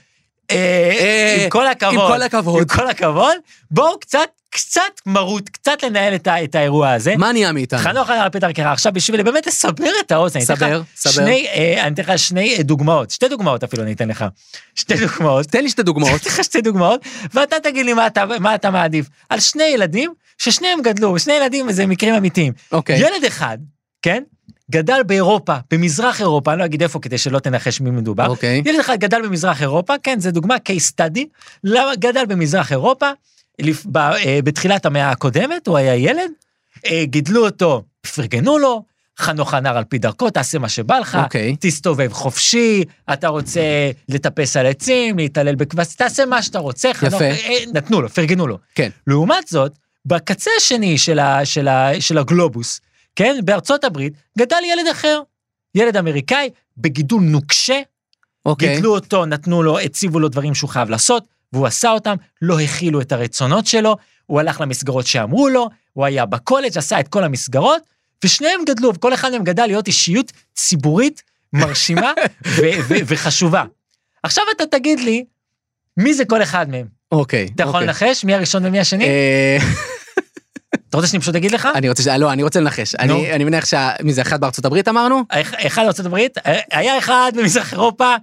אה, 0.51 0.55
אה, 0.99 1.43
עם 1.43 1.49
כל 1.49 1.67
הכבוד, 1.67 1.93
עם 1.93 2.07
כל 2.07 2.21
הכבוד. 2.21 2.61
עם 2.61 2.67
כל 2.67 2.89
הכבוד, 2.89 3.35
בואו 3.71 3.99
קצת, 3.99 4.29
קצת 4.49 4.81
מרות, 5.05 5.49
קצת 5.49 5.83
לנהל 5.83 6.15
את, 6.15 6.27
ה, 6.27 6.43
את 6.43 6.55
האירוע 6.55 6.91
הזה. 6.91 7.15
מה 7.17 7.31
נהיה 7.31 7.51
מאיתנו? 7.51 7.79
חנוך 7.79 8.09
על 8.09 8.29
פי 8.29 8.39
דרכך. 8.39 8.63
עכשיו, 8.65 8.93
בשביל 8.93 9.23
באמת 9.23 9.47
לסבר 9.47 9.91
את 10.05 10.11
האוזן, 10.11 10.39
סבר, 10.39 10.81
סבר. 10.95 11.11
שני, 11.11 11.47
אה, 11.47 11.83
אני 11.83 11.93
אתן 11.93 12.03
לך 12.03 12.19
שני 12.19 12.55
אה, 12.57 12.63
דוגמאות, 12.63 13.09
שתי 13.09 13.29
דוגמאות 13.29 13.63
אפילו 13.63 13.83
אני 13.83 13.93
אתן 13.93 14.07
לך. 14.07 14.25
שתי 14.75 14.93
דוגמאות. 15.07 15.45
תן 15.45 15.63
לי 15.63 15.69
שתי 15.69 15.83
דוגמאות. 15.83 16.21
אתן 16.21 16.29
לך 16.29 16.43
שתי 16.43 16.61
דוגמאות, 16.61 17.05
ואתה 17.33 17.55
תגיד 17.63 17.85
לי 17.85 17.93
מה 17.93 18.07
אתה, 18.07 18.25
מה 18.39 18.55
אתה 18.55 18.71
מעדיף. 18.71 19.05
על 19.29 19.39
שני 19.39 19.63
ילדים, 19.63 20.13
ששניהם 20.37 20.81
גדלו, 20.81 21.19
שני 21.19 21.33
ילדים 21.33 21.67
וזה 21.67 21.85
מקרים 21.85 22.13
אמיתיים. 22.13 22.53
אוקיי. 22.71 22.99
ילד 22.99 23.25
אחד, 23.27 23.57
כן? 24.01 24.23
גדל 24.73 25.03
באירופה, 25.07 25.55
במזרח 25.71 26.21
אירופה, 26.21 26.51
אני 26.51 26.59
לא 26.59 26.65
אגיד 26.65 26.81
איפה 26.83 26.99
כדי 26.99 27.17
שלא 27.17 27.39
תנחש 27.39 27.81
מי 27.81 27.91
מדובר. 27.91 28.27
אוקיי. 28.27 28.61
ילד 28.65 28.79
אחד 28.79 28.99
גדל 28.99 29.21
במזרח 29.21 29.61
אירופה, 29.61 29.93
כן, 30.03 30.19
זה 30.19 30.31
דוגמה 30.31 30.55
case 30.55 30.91
study, 30.95 31.21
למה 31.63 31.95
גדל 31.99 32.25
במזרח 32.25 32.71
אירופה, 32.71 33.09
לפ- 33.61 33.85
ב- 33.85 33.97
אה, 33.97 34.39
בתחילת 34.43 34.85
המאה 34.85 35.11
הקודמת, 35.11 35.67
הוא 35.67 35.77
היה 35.77 35.95
ילד, 35.95 36.31
אה, 36.85 37.03
גידלו 37.05 37.45
אותו, 37.45 37.83
פרגנו 38.15 38.57
לו, 38.57 38.83
חנוך 39.19 39.53
הנער 39.53 39.77
על 39.77 39.83
פי 39.83 39.97
דרכו, 39.97 40.29
תעשה 40.29 40.59
מה 40.59 40.69
שבא 40.69 40.99
לך, 40.99 41.17
אוקיי. 41.23 41.55
תסתובב 41.59 42.13
חופשי, 42.13 42.83
אתה 43.13 43.27
רוצה 43.27 43.61
לטפס 44.09 44.57
על 44.57 44.65
עצים, 44.65 45.17
להתעלל 45.17 45.55
בכבש, 45.55 45.95
תעשה 45.95 46.25
מה 46.25 46.41
שאתה 46.41 46.59
רוצה, 46.59 46.93
חנוך, 46.93 47.13
יפה. 47.13 47.23
אה, 47.25 47.57
נתנו 47.73 48.01
לו, 48.01 48.09
פרגנו 48.09 48.47
לו. 48.47 48.57
כן. 48.75 48.89
לעומת 49.07 49.47
זאת, 49.47 49.71
בקצה 50.05 50.51
השני 50.57 50.97
של, 50.97 51.19
ה, 51.19 51.45
של, 51.45 51.67
ה, 51.67 51.89
של 52.01 52.17
הגלובוס, 52.17 52.79
כן, 53.15 53.39
בארצות 53.45 53.83
הברית, 53.83 54.13
גדל 54.37 54.57
ילד 54.71 54.87
אחר, 54.91 55.21
ילד 55.75 55.97
אמריקאי, 55.97 56.49
בגידול 56.77 57.21
נוקשה, 57.21 57.81
אוקיי. 58.45 58.75
גידלו 58.75 58.95
אותו, 58.95 59.25
נתנו 59.25 59.63
לו, 59.63 59.79
הציבו 59.79 60.19
לו 60.19 60.29
דברים 60.29 60.55
שהוא 60.55 60.69
חייב 60.69 60.89
לעשות, 60.89 61.23
והוא 61.53 61.67
עשה 61.67 61.91
אותם, 61.91 62.15
לא 62.41 62.59
הכילו 62.59 63.01
את 63.01 63.11
הרצונות 63.11 63.65
שלו, 63.65 63.97
הוא 64.25 64.39
הלך 64.39 64.61
למסגרות 64.61 65.07
שאמרו 65.07 65.49
לו, 65.49 65.69
הוא 65.93 66.05
היה 66.05 66.25
בקולג', 66.25 66.77
עשה 66.77 66.99
את 66.99 67.07
כל 67.07 67.23
המסגרות, 67.23 67.81
ושניהם 68.23 68.61
גדלו, 68.65 68.93
וכל 68.95 69.13
אחד 69.13 69.31
מהם 69.31 69.43
גדל 69.43 69.65
להיות 69.65 69.87
אישיות 69.87 70.31
ציבורית 70.55 71.23
מרשימה 71.53 72.13
וחשובה. 73.07 73.63
עכשיו 74.23 74.43
אתה 74.55 74.65
תגיד 74.65 74.99
לי, 74.99 75.25
מי 75.97 76.13
זה 76.13 76.25
כל 76.25 76.43
אחד 76.43 76.69
מהם? 76.69 76.87
אוקיי. 77.11 77.49
אתה 77.55 77.63
יכול 77.63 77.73
אוקיי. 77.75 77.87
לנחש 77.87 78.23
מי 78.23 78.33
הראשון 78.33 78.65
ומי 78.65 78.79
השני? 78.79 79.05
אה, 80.93 80.99
אתה 80.99 81.05
רוצה 81.05 81.07
שאני 81.07 81.21
פשוט 81.21 81.35
אגיד 81.35 81.51
לך? 81.51 81.67
אני 81.75 81.89
רוצה, 81.89 82.17
לא, 82.17 82.33
אני 82.33 82.43
רוצה 82.43 82.59
לנחש. 82.59 82.95
אני 82.95 83.33
אני 83.33 83.43
מניח 83.43 83.65
שה... 83.65 83.89
מי 84.03 84.13
זה, 84.13 84.21
אחד 84.21 84.41
בארצות 84.41 84.65
הברית 84.65 84.87
אמרנו? 84.87 85.23
אחד 85.67 85.83
בארצות 85.83 86.05
הברית, 86.05 86.37
היה 86.71 86.97
אחד 86.97 87.31
במזרח 87.35 87.73
אירופה, 87.73 88.15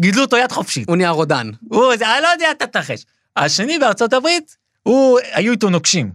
גידלו 0.00 0.22
אותו 0.22 0.36
יד 0.36 0.52
חופשית. 0.52 0.88
הוא 0.88 0.96
נהיה 0.96 1.10
רודן. 1.10 1.50
הוא, 1.68 1.92
אני 1.92 2.22
לא 2.22 2.28
יודע, 2.28 2.46
אתה 2.50 2.66
תנחש. 2.66 3.04
השני 3.36 3.78
בארצות 3.78 4.12
הברית, 4.12 4.56
הוא, 4.82 5.18
היו 5.32 5.52
איתו 5.52 5.70
נוקשים. 5.70 6.10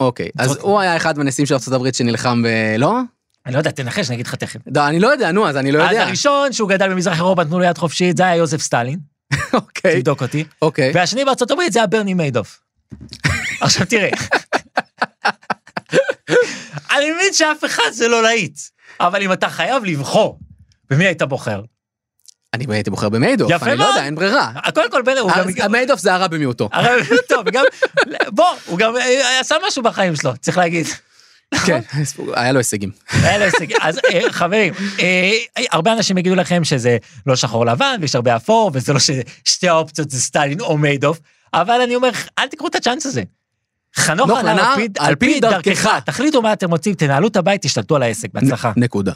אוקיי. 0.00 0.28
אז 0.38 0.48
זאת- 0.50 0.60
הוא 0.60 0.80
היה 0.80 0.96
אחד 0.96 1.18
מהנשיאים 1.18 1.46
של 1.46 1.54
ארצות 1.54 1.74
הברית 1.74 1.94
שנלחם 1.94 2.42
ב... 2.42 2.46
לא? 2.78 2.98
אני 3.46 3.54
לא 3.54 3.58
יודע, 3.58 3.70
תנחש, 3.70 4.08
אני 4.08 4.14
אגיד 4.14 4.26
לך 4.26 4.34
תכף. 4.34 4.60
לא, 4.76 4.86
אני 4.88 5.00
לא 5.00 5.08
יודע, 5.08 5.32
נו, 5.32 5.48
אז 5.48 5.56
אני 5.56 5.72
לא 5.72 5.82
אז 5.84 5.90
יודע. 5.90 6.02
הראשון 6.06 6.52
שהוא 6.52 6.68
גדל 6.68 6.88
במזרח 6.88 7.16
אירופה, 7.16 7.44
נתנו 7.44 7.58
לו 7.58 7.64
יד 7.64 7.78
חופשית, 7.78 8.16
זה 8.16 8.24
היה 8.26 8.36
יוזף 8.36 8.60
סטלין, 8.60 8.98
אוקיי, 9.52 9.96
תבדוק 9.96 10.22
אותי. 10.22 10.44
אוקיי. 10.62 10.92
והשני 10.94 11.24
בארצות 11.24 11.50
הברית 11.50 11.72
זה 11.72 11.78
היה 11.78 11.86
ברני 11.86 12.14
מיידוף. 12.14 12.60
עכשיו 13.60 13.86
תראה, 13.86 14.10
אני 17.10 17.18
מבין 17.18 17.32
שאף 17.32 17.64
אחד 17.64 17.90
זה 17.92 18.08
לא 18.08 18.22
להיט, 18.22 18.58
אבל 19.00 19.22
אם 19.22 19.32
אתה 19.32 19.48
חייב 19.48 19.84
לבחור, 19.84 20.38
במי 20.90 21.04
היית 21.04 21.22
בוחר? 21.22 21.62
אני 22.54 22.64
הייתי 22.68 22.90
בוחר 22.90 23.08
במיידוף, 23.08 23.50
יפה 23.50 23.66
אני 23.66 23.72
לא 23.72 23.78
מאוד. 23.78 23.90
יודע, 23.90 24.04
אין 24.04 24.14
ברירה. 24.14 24.52
קודם 24.74 24.90
כל, 24.90 25.02
הוא 25.20 25.30
גם... 25.36 25.48
המיידוף 25.60 26.00
זה 26.00 26.14
הרע 26.14 26.26
במיעוטו. 26.26 26.68
הוא 27.10 27.18
טוב, 27.28 27.42
וגם, 27.46 27.64
בוא, 28.28 28.46
הוא 28.66 28.78
גם 28.78 28.96
אה, 28.96 29.40
עשה 29.40 29.56
משהו 29.68 29.82
בחיים 29.82 30.16
שלו, 30.16 30.36
צריך 30.36 30.58
להגיד. 30.58 30.86
כן, 31.66 31.80
היה 32.34 32.52
לו 32.52 32.58
הישגים. 32.58 32.90
היה 33.24 33.38
לו 33.38 33.44
הישג. 33.44 33.66
אז 33.80 33.98
אה, 33.98 34.32
חברים, 34.32 34.74
אה, 35.00 35.30
הרבה 35.70 35.92
אנשים 35.92 36.18
יגידו 36.18 36.34
לכם 36.34 36.64
שזה 36.64 36.96
לא 37.26 37.36
שחור 37.36 37.66
לבן 37.66 37.96
ויש 38.00 38.14
הרבה 38.14 38.36
אפור, 38.36 38.70
וזה 38.74 38.92
לא 38.92 38.98
ששתי 38.98 39.68
האופציות 39.68 40.10
זה 40.10 40.20
סטלין 40.20 40.60
או 40.60 40.78
מיידוף, 40.78 41.18
אבל 41.54 41.80
אני 41.80 41.96
אומר, 41.96 42.10
אל 42.38 42.48
תקחו 42.48 42.66
את 42.66 42.74
הצ'אנס 42.74 43.06
הזה. 43.06 43.22
חנוך 43.96 44.30
לנער, 44.30 44.74
על 44.98 45.14
פי- 45.14 45.40
דרכך. 45.40 45.66
דרכך, 45.68 45.98
תחליטו 46.06 46.42
מה 46.42 46.52
אתם 46.52 46.70
רוצים, 46.70 46.94
תנהלו 46.94 47.28
את 47.28 47.36
הבית, 47.36 47.62
תשתלטו 47.62 47.96
על 47.96 48.02
העסק, 48.02 48.28
בהצלחה. 48.34 48.72
נקודה. 48.76 49.12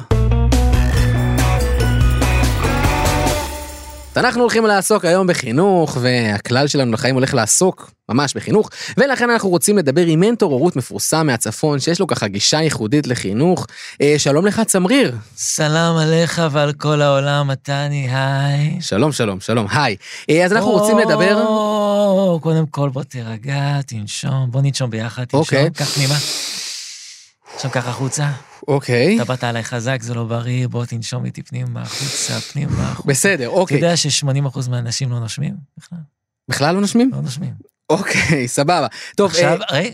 אנחנו 4.16 4.40
הולכים 4.40 4.66
לעסוק 4.66 5.04
היום 5.04 5.26
בחינוך, 5.26 5.97
והכלל 6.00 6.66
שלנו 6.66 6.93
לחיים 6.93 7.14
הולך 7.14 7.35
לעסוק 7.35 7.90
ממש 8.09 8.35
בחינוך, 8.35 8.71
ולכן 8.97 9.31
אנחנו 9.31 9.49
רוצים 9.49 9.78
לדבר 9.78 10.07
עם 10.07 10.21
מנטור 10.21 10.52
הורות 10.52 10.76
מפורסם 10.76 11.26
מהצפון, 11.26 11.81
שיש 11.81 12.00
לו 12.00 12.07
ככה 12.07 12.28
גישה 12.28 12.61
ייחודית 12.62 13.07
לחינוך. 13.07 13.66
אה, 14.02 14.14
שלום 14.19 14.47
לך, 14.47 14.61
צמריר. 14.61 15.12
סלام 15.37 15.97
עליך 15.97 16.43
ועל 16.50 16.73
כל 16.73 17.02
העולם, 17.02 17.49
מתני, 17.49 18.09
היי. 18.11 18.76
שלום, 18.81 19.12
שלום, 19.12 19.40
שלום, 19.40 19.66
היי. 19.71 19.97
אה, 20.31 20.45
אז 20.45 20.52
אנחנו 20.52 20.71
רוצים 20.71 20.99
לדבר... 20.99 21.45
או, 22.14 22.40
קודם 22.40 22.66
כל 22.66 22.88
בוא 22.88 23.02
תירגע, 23.02 23.83
תנשום, 23.87 24.50
בוא 24.50 24.61
ננשום 24.62 24.90
ביחד, 24.90 25.25
תנשום, 25.25 25.40
אוקיי. 25.40 25.71
קח 25.71 25.85
פנימה. 25.85 26.14
עכשיו 27.54 27.71
קח 27.71 27.87
החוצה. 27.87 28.30
אוקיי, 28.68 29.16
אתה 29.16 29.25
באת 29.25 29.44
עליי 29.44 29.64
חזק, 29.64 30.02
זה 30.02 30.14
לא 30.14 30.25
בריא, 30.25 30.68
בוא 30.68 30.85
תנשום 30.85 31.25
איתי 31.25 31.42
פנימה, 31.42 31.83
החוצה, 31.83 32.40
פנימה, 32.40 32.90
החוצה. 32.90 33.09
בסדר, 33.09 33.44
אתה 33.49 33.54
אוקיי. 33.54 33.76
יודע 33.76 33.97
ש-80% 33.97 34.71
מהאנשים 34.71 35.11
לא 35.11 35.21
נושמים? 35.21 35.54
בכלל, 35.78 35.99
בכלל 36.49 36.75
לא 36.75 36.80
נושמים? 36.80 37.11
לא 37.12 37.21
נושמים. 37.21 37.54
אוקיי, 37.90 38.49
סבבה. 38.49 38.87
טוב, 39.16 39.30
עכשיו, 39.30 39.59
אה, 39.73 39.88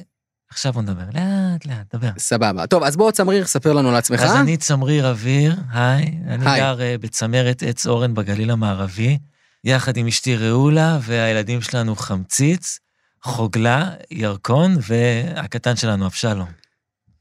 עכשיו 0.50 0.72
בוא 0.72 0.82
נדבר, 0.82 1.02
לאט 1.14 1.66
לאט, 1.66 1.94
דבר. 1.94 2.10
סבבה. 2.18 2.66
טוב, 2.66 2.82
אז 2.82 2.96
בוא, 2.96 3.10
צמריר, 3.10 3.46
ספר 3.46 3.72
לנו 3.72 3.88
על 3.88 3.96
עצמך. 3.96 4.20
אז 4.20 4.36
אני 4.36 4.56
צמריר 4.56 5.08
אוויר, 5.08 5.56
היי, 5.72 6.18
אני 6.26 6.50
היי. 6.50 6.60
גר 6.60 6.80
אה, 6.80 6.94
בצמרת 7.00 7.62
עץ 7.66 7.86
אורן 7.86 8.14
בגליל 8.14 8.50
המערבי, 8.50 9.18
יחד 9.64 9.96
עם 9.96 10.06
אשתי 10.06 10.36
רעולה 10.36 10.98
והילדים 11.02 11.62
שלנו 11.62 11.96
חמציץ, 11.96 12.78
חוגלה, 13.22 13.90
ירקון 14.10 14.76
והקטן 14.88 15.76
שלנו 15.76 16.06
אבשלום. 16.06 16.48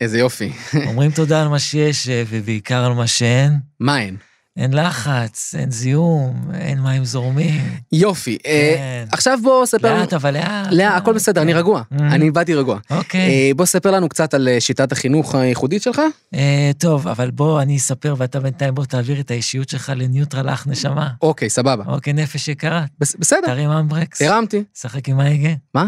איזה 0.01 0.19
יופי. 0.19 0.51
אומרים 0.87 1.11
תודה 1.11 1.41
על 1.41 1.47
מה 1.47 1.59
שיש 1.59 2.09
ובעיקר 2.29 2.85
על 2.85 2.93
מה 2.93 3.07
שאין. 3.07 3.59
מה 3.79 4.01
אין? 4.01 4.17
אין 4.59 4.73
לחץ, 4.73 5.55
אין 5.57 5.71
זיהום, 5.71 6.41
אין 6.53 6.79
מים 6.81 7.05
זורמים. 7.05 7.61
יופי. 7.91 8.37
אה, 8.45 8.73
כן. 8.77 9.05
עכשיו 9.11 9.39
בוא 9.43 9.65
ספר 9.65 9.87
לנו... 9.93 9.99
לאט, 9.99 10.13
אבל 10.13 10.33
לאט. 10.33 10.67
לאה, 10.71 10.97
הכל 10.97 11.13
בסדר, 11.13 11.41
אני 11.41 11.53
רגוע. 11.53 11.81
Mm. 11.93 12.01
אני 12.01 12.31
באתי 12.31 12.55
רגוע. 12.55 12.79
אוקיי. 12.89 13.19
אה, 13.21 13.51
בוא 13.55 13.65
ספר 13.65 13.91
לנו 13.91 14.09
קצת 14.09 14.33
על 14.33 14.47
אה, 14.47 14.59
שיטת 14.61 14.91
החינוך 14.91 15.35
הייחודית 15.35 15.81
שלך. 15.81 16.01
טוב, 16.77 17.07
אבל 17.07 17.31
בוא 17.31 17.61
אני 17.61 17.77
אספר 17.77 18.15
ואתה 18.17 18.39
בינתיים 18.39 18.75
בוא 18.75 18.85
תעביר 18.85 19.19
את 19.19 19.31
האישיות 19.31 19.69
שלך 19.69 19.91
לניוטרל 19.95 20.49
אח 20.49 20.67
נשמה. 20.67 21.09
אוקיי, 21.21 21.49
סבבה. 21.49 21.83
אוקיי, 21.87 22.13
נפש 22.13 22.47
יקרה, 22.47 22.85
בס- 22.99 23.15
בסדר, 23.19 23.47
תרים 23.47 23.69
אמברקס, 23.69 24.21
הרמתי. 24.21 24.63
שחק 24.77 25.09
עם 25.09 25.19
ההגה. 25.19 25.49
מה? 25.75 25.85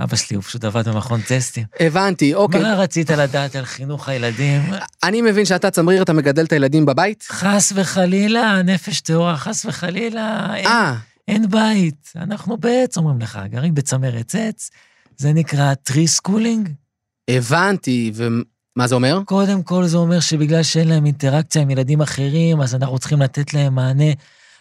אבא 0.00 0.16
שלי 0.16 0.36
הוא 0.36 0.44
פשוט 0.44 0.64
עבד 0.64 0.88
במכון 0.88 1.20
טסטים. 1.20 1.64
הבנתי, 1.80 2.34
אוקיי. 2.34 2.62
מה 2.62 2.74
רצית 2.74 3.10
לדעת 3.10 3.56
על 3.56 3.64
חינוך 3.64 4.08
הילדים? 4.08 4.62
אני 5.02 5.22
מבין 5.22 5.44
שאתה 5.44 5.70
צמריר, 5.70 6.02
אתה 6.02 6.12
מגדל 6.12 6.44
את 6.44 6.52
הילדים 6.52 6.86
בבית? 6.86 7.24
חס 7.28 7.72
וחלילה, 7.74 8.62
נפש 8.62 9.00
טהורה, 9.00 9.36
חס 9.36 9.64
וחלילה, 9.64 10.54
אין, 10.54 10.66
אה, 10.66 10.94
אין 11.28 11.50
בית. 11.50 12.12
אנחנו 12.16 12.56
בעץ, 12.56 12.96
אומרים 12.96 13.20
לך, 13.20 13.38
גרים 13.50 13.74
בצמרת 13.74 14.34
עץ, 14.38 14.70
זה 15.16 15.32
נקרא 15.32 15.74
tree 15.74 16.06
schooling. 16.06 16.68
הבנתי, 17.30 18.12
ומה 18.14 18.86
זה 18.86 18.94
אומר? 18.94 19.20
קודם 19.24 19.62
כל 19.62 19.86
זה 19.86 19.96
אומר 19.96 20.20
שבגלל 20.20 20.62
שאין 20.62 20.88
להם 20.88 21.06
אינטראקציה 21.06 21.62
עם 21.62 21.70
ילדים 21.70 22.00
אחרים, 22.00 22.60
אז 22.60 22.74
אנחנו 22.74 22.98
צריכים 22.98 23.22
לתת 23.22 23.54
להם 23.54 23.74
מענה 23.74 24.12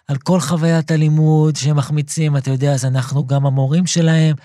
על 0.07 0.17
כל 0.17 0.39
חוויית 0.39 0.91
הלימוד 0.91 1.55
שהם 1.55 1.75
מחמיצים, 1.75 2.37
אתה 2.37 2.51
יודע, 2.51 2.73
אז 2.73 2.85
אנחנו 2.85 3.27
גם 3.27 3.45
המורים 3.45 3.85
שלהם, 3.85 4.35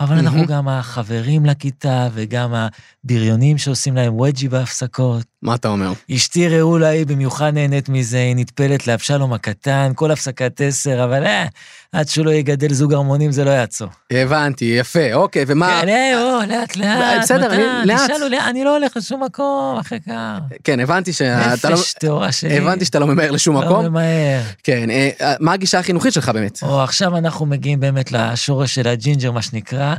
אבל 0.00 0.18
אנחנו. 0.18 0.46
גם 0.46 0.68
החברים 0.68 1.46
לכיתה 1.46 2.08
וגם 2.12 2.54
הבריונים 2.54 3.58
שעושים 3.58 3.96
להם 3.96 4.14
ווג'י 4.14 4.48
בהפסקות. 4.48 5.26
מה 5.46 5.54
אתה 5.54 5.68
אומר? 5.68 5.92
אשתי 6.14 6.48
רעולה 6.48 6.88
היא 6.88 7.06
במיוחד 7.06 7.54
נהנית 7.54 7.88
מזה, 7.88 8.18
היא 8.18 8.36
נטפלת 8.36 8.86
לאבשלום 8.86 9.32
הקטן, 9.32 9.92
כל 9.94 10.10
הפסקת 10.10 10.60
עשר, 10.60 11.04
אבל 11.04 11.24
אה, 11.24 11.46
עד 11.92 12.08
שהוא 12.08 12.26
לא 12.26 12.30
יגדל 12.30 12.72
זוג 12.72 12.92
הרמונים 12.92 13.32
זה 13.32 13.44
לא 13.44 13.50
יעצור. 13.50 13.88
הבנתי, 14.10 14.64
יפה, 14.64 15.12
אוקיי, 15.14 15.44
ומה... 15.46 15.80
כן, 15.82 15.88
אה, 15.88 16.46
לאט 16.46 16.76
לאט, 16.76 17.20
בסדר, 17.22 17.52
אני- 17.52 17.92
מתן, 17.94 18.30
לאט. 18.30 18.42
אני 18.48 18.64
לא 18.64 18.76
הולך 18.76 18.96
לשום 18.96 19.22
מקום, 19.22 19.76
אחרי 19.80 19.98
כך. 20.08 20.38
כן, 20.64 20.80
הבנתי 20.80 21.12
שאתה 21.12 21.70
לא... 21.70 21.74
נפש 21.74 21.92
טהורה 21.92 22.32
שלי. 22.32 22.58
הבנתי 22.58 22.84
שאתה 22.84 22.98
לא 22.98 23.06
ממהר 23.06 23.30
לשום 23.30 23.54
לא 23.56 23.62
מקום. 23.64 23.86
ממהר. 23.86 24.40
כן, 24.62 24.90
אה, 24.90 25.34
מה 25.40 25.52
הגישה 25.52 25.78
החינוכית 25.78 26.12
שלך 26.12 26.28
באמת? 26.28 26.58
או 26.62 26.82
עכשיו 26.82 27.16
אנחנו 27.16 27.46
מגיעים 27.46 27.80
באמת 27.80 28.12
לשורש 28.12 28.74
של 28.74 28.88
הג'ינג'ר, 28.88 29.30
מה 29.32 29.42
שנקרא. 29.42 29.94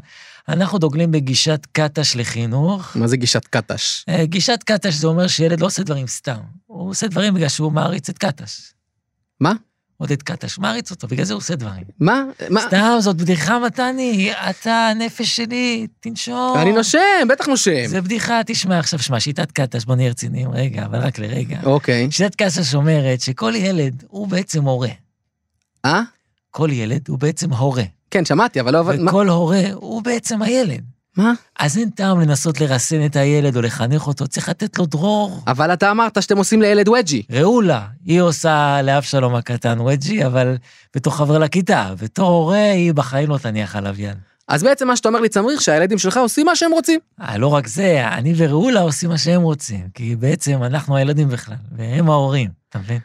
אנחנו 0.50 0.78
דוגלים 0.78 1.12
בגישת 1.12 1.68
קטש 1.72 2.16
לחינוך. 2.16 2.98
מה 2.98 3.08
זה 3.08 3.18
גישת 3.18 3.48
קטש? 3.48 4.04
אה, 4.10 4.26
גישת 4.26 4.64
קטש 4.66 4.94
זה 4.94 5.08
אומר 5.08 5.28
שילד 5.28 5.60
לא 5.60 5.66
עושה 5.66 5.84
דברים 5.84 6.08
סתם. 6.08 6.40
הוא 6.66 6.90
עושה 6.90 7.08
דברים 7.08 7.34
בגלל 7.34 7.50
שהוא 7.50 7.72
מעריץ 7.72 8.10
את 8.10 8.18
קטש. 8.18 8.72
מה? 9.40 9.54
עודד 9.98 10.22
קטש, 10.22 10.58
מעריץ 10.58 10.92
אותו, 10.92 11.08
בגלל 11.08 11.26
זה 11.26 11.34
הוא 11.34 11.38
עושה 11.38 11.56
דברים. 11.56 11.84
מה? 12.00 12.24
מה? 12.50 12.62
סתם, 12.62 12.98
זאת 13.00 13.18
בדיחה, 13.18 13.60
מתני, 13.60 14.32
אתה 14.50 14.88
הנפש 14.92 15.36
שלי, 15.36 15.88
תנשום. 16.00 16.58
אני 16.58 16.72
נושם, 16.72 17.28
בטח 17.30 17.48
נושם. 17.48 17.88
זה 17.88 18.02
בדיחה, 18.02 18.42
תשמע 18.46 18.80
עכשיו, 18.80 19.00
שמע, 19.00 19.20
שיטת 19.20 19.52
קטש, 19.52 19.86
בוא 19.86 19.96
נהיה 19.96 20.10
רציניים 20.10 20.52
רגע, 20.52 20.86
אבל 20.86 21.00
רק 21.00 21.20
לרגע. 21.20 21.60
אוקיי. 21.64 22.12
שיטת 22.12 22.36
קטש 22.36 22.76
אומרת 22.76 23.22
שכל 23.22 23.54
ילד 23.56 24.04
הוא 24.08 24.28
בעצם 24.28 24.64
הורה. 24.64 24.90
אה? 25.86 26.02
כל 26.52 26.70
ילד 26.72 27.02
הוא 27.08 27.20
בעצם 27.20 27.54
הורה. 27.54 27.84
כן, 28.18 28.26
שמעתי, 28.26 28.60
אבל 28.60 28.74
לא... 28.74 28.84
וכל 28.88 29.30
הורה 29.30 29.64
הוא 29.74 30.04
בעצם 30.04 30.42
הילד. 30.42 30.82
מה? 31.18 31.34
אז 31.60 31.78
אין 31.78 31.90
טעם 31.90 32.20
לנסות 32.20 32.62
לרסן 32.62 33.06
את 33.06 33.16
הילד 33.16 33.56
או 33.56 33.62
לחנך 33.62 34.08
אותו, 34.08 34.28
צריך 34.28 34.50
לתת 34.50 34.80
לו 34.80 34.86
דרור. 34.86 35.42
אבל 35.48 35.74
אתה 35.74 35.92
אמרת 35.92 36.22
שאתם 36.22 36.38
עושים 36.38 36.62
לילד 36.62 36.90
ווג'י. 36.90 37.24
רעולה, 37.32 37.86
היא 38.06 38.22
עושה 38.22 38.82
לאבשלום 38.84 39.36
הקטן 39.36 39.82
ווג'י, 39.82 40.26
אבל 40.26 40.58
בתור 40.96 41.18
חבר 41.18 41.38
לכיתה, 41.38 41.94
בתור 42.02 42.30
הורה 42.30 42.72
היא 42.72 42.94
בחיים 42.94 43.30
לא 43.30 43.38
תניח 43.38 43.76
עליו 43.76 44.02
יד. 44.02 44.18
אז 44.48 44.64
בעצם 44.64 44.88
מה 44.88 44.96
שאתה 44.96 45.10
אומר 45.10 45.20
לי, 45.20 45.30
צמריר, 45.30 45.60
שהילדים 45.60 45.98
שלך 45.98 46.18
עושים 46.18 46.46
מה 46.46 46.56
שהם 46.56 46.72
רוצים. 46.72 47.00
אה, 47.22 47.38
לא 47.38 47.48
רק 47.48 47.68
זה, 47.68 48.08
אני 48.08 48.34
ורעולה 48.38 48.82
עושים 48.82 49.10
מה 49.10 49.18
שהם 49.18 49.42
רוצים, 49.42 49.88
כי 49.94 50.16
בעצם 50.16 50.64
אנחנו 50.64 50.96
הילדים 50.96 51.30
בכלל, 51.30 51.56
והם 51.78 52.10
ההורים, 52.10 52.50
אתה 52.70 52.80
מבין? 52.80 53.00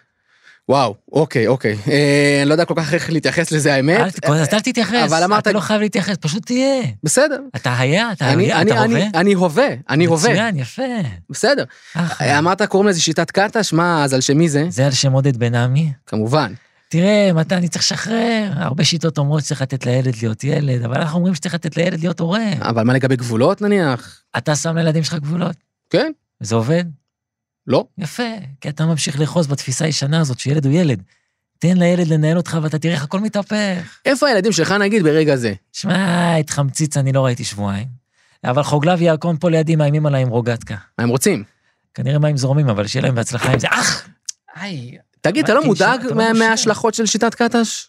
וואו, 0.73 0.95
אוקיי, 1.12 1.47
אוקיי. 1.47 1.76
אה, 1.88 2.38
אני 2.43 2.49
לא 2.49 2.55
יודע 2.55 2.64
כל 2.64 2.75
כך 2.76 2.95
איך 2.95 3.11
להתייחס 3.11 3.52
לזה, 3.52 3.75
האמת. 3.75 4.00
אל 4.00 4.11
ת- 4.11 4.25
אז 4.25 4.49
אל 4.52 4.61
תתייחס, 4.61 5.12
אתה 5.38 5.52
לא 5.52 5.61
חייב 5.61 5.81
להתייחס, 5.81 6.17
פשוט 6.21 6.47
תהיה. 6.47 6.83
בסדר. 7.05 7.41
אתה 7.57 7.79
היה, 7.79 8.12
אתה 8.12 8.29
היה, 8.29 8.62
אתה 8.62 8.81
הווה? 8.83 9.07
אני 9.14 9.33
הווה, 9.33 9.67
אני 9.91 10.05
הווה. 10.05 10.31
מצוין, 10.31 10.57
יפה. 10.59 10.83
בסדר. 11.31 11.64
אחלה. 11.95 12.38
אמרת 12.38 12.62
קוראים 12.62 12.88
לזה 12.88 13.00
שיטת 13.00 13.31
קטש, 13.31 13.73
מה, 13.73 14.05
אז 14.05 14.14
על 14.14 14.21
שם 14.21 14.38
מי 14.38 14.49
זה? 14.49 14.67
זה 14.69 14.85
על 14.87 14.93
שם 14.93 15.12
עודד 15.12 15.37
בן 15.37 15.55
עמי. 15.55 15.93
כמובן. 16.07 16.52
תראה, 16.88 17.31
מתי 17.35 17.55
אני 17.55 17.69
צריך 17.69 17.85
לשחרר? 17.85 18.50
הרבה 18.57 18.85
שיטות 18.85 19.19
אומרות 19.19 19.43
שצריך 19.45 19.62
לתת 19.62 19.87
לילד 19.87 20.14
להיות 20.23 20.45
ילד, 20.45 20.83
אבל 20.85 20.95
אנחנו 21.00 21.19
אומרים 21.19 21.35
שצריך 21.35 21.55
לתת 21.55 21.76
לילד 21.76 22.00
להיות 22.00 22.21
הורה. 22.21 22.45
אבל 22.61 22.83
מה 22.83 22.95
לגבי 22.95 23.17
גבולות 23.17 23.62
נניח? 23.62 24.21
אתה 24.37 24.57
שם 24.57 24.76
לילדים 24.76 25.02
שלך 25.05 25.14
גבולות, 25.14 25.57
כן? 25.91 26.12
וזה 26.41 26.55
עובד? 26.55 26.85
לא. 27.66 27.85
יפה, 27.99 28.23
כי 28.61 28.69
אתה 28.69 28.87
ממשיך 28.87 29.21
לאחוז 29.21 29.47
בתפיסה 29.47 29.85
הישנה 29.85 30.21
הזאת 30.21 30.38
שילד 30.38 30.66
הוא 30.66 30.75
ילד. 30.75 31.02
תן 31.59 31.76
לילד 31.76 32.09
לנהל 32.09 32.37
אותך 32.37 32.59
ואתה 32.62 32.78
תראה 32.78 32.95
איך 32.95 33.02
הכל 33.02 33.21
מתהפך. 33.21 33.99
איפה 34.04 34.28
הילדים 34.28 34.52
שלך 34.52 34.73
נגיד 34.73 35.02
ברגע 35.02 35.37
זה? 35.37 35.54
שמע, 35.73 36.40
את 36.40 36.50
חמציץ 36.50 36.97
אני 36.97 37.12
לא 37.12 37.25
ראיתי 37.25 37.45
שבועיים. 37.45 37.87
אבל 38.45 38.62
חוגלה 38.62 38.95
וירקון 38.99 39.37
פה 39.40 39.50
לידי 39.50 39.76
מאיימים 39.76 40.07
עליי 40.07 40.23
עם 40.23 40.28
רוגטקה. 40.28 40.75
מה 40.99 41.04
הם 41.04 41.09
רוצים? 41.11 41.45
כנראה 41.95 42.19
מים 42.19 42.37
זורמים, 42.37 42.69
אבל 42.69 42.87
שיהיה 42.87 43.02
להם 43.02 43.14
בהצלחה 43.14 43.52
עם 43.52 43.59
זה. 43.59 43.66
אח! 43.71 44.09
היי, 44.54 44.99
תגיד, 45.21 45.45
אתה 45.45 45.54
לא 45.54 45.64
מודאג 45.64 46.04
לא. 46.04 46.33
מההשלכות 46.33 46.95
של 46.95 47.07
שיטת 47.07 47.35
קטש? 47.35 47.88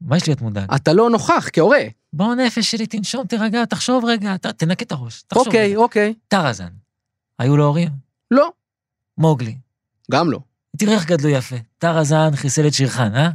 מה 0.00 0.16
יש 0.16 0.28
להיות 0.28 0.40
מודאג? 0.40 0.74
אתה 0.74 0.92
לא 0.92 1.10
נוכח 1.10 1.48
כהורה. 1.52 1.82
בוא 2.12 2.34
נפש 2.34 2.70
שלי, 2.70 2.86
תנשום, 2.86 3.26
תירגע, 3.26 3.64
תחשוב 3.64 4.04
רגע, 4.04 4.36
תנקה 4.36 4.84
את 4.84 4.92
הראש. 4.92 5.24
אוקיי. 5.36 5.76
אוקיי. 5.76 6.14
טרזן. 6.28 6.68
היו 7.38 7.56
לו 7.56 7.64
הורים? 7.64 7.88
לא, 8.30 8.50
מוגלי. 9.18 9.56
גם 10.10 10.30
לא. 10.30 10.40
תראה 10.78 10.94
איך 10.94 11.06
גדלו 11.06 11.28
יפה. 11.28 11.56
טרזן 11.78 12.36
חיסל 12.36 12.66
את 12.66 12.74
שירחן, 12.74 13.14
אה? 13.14 13.30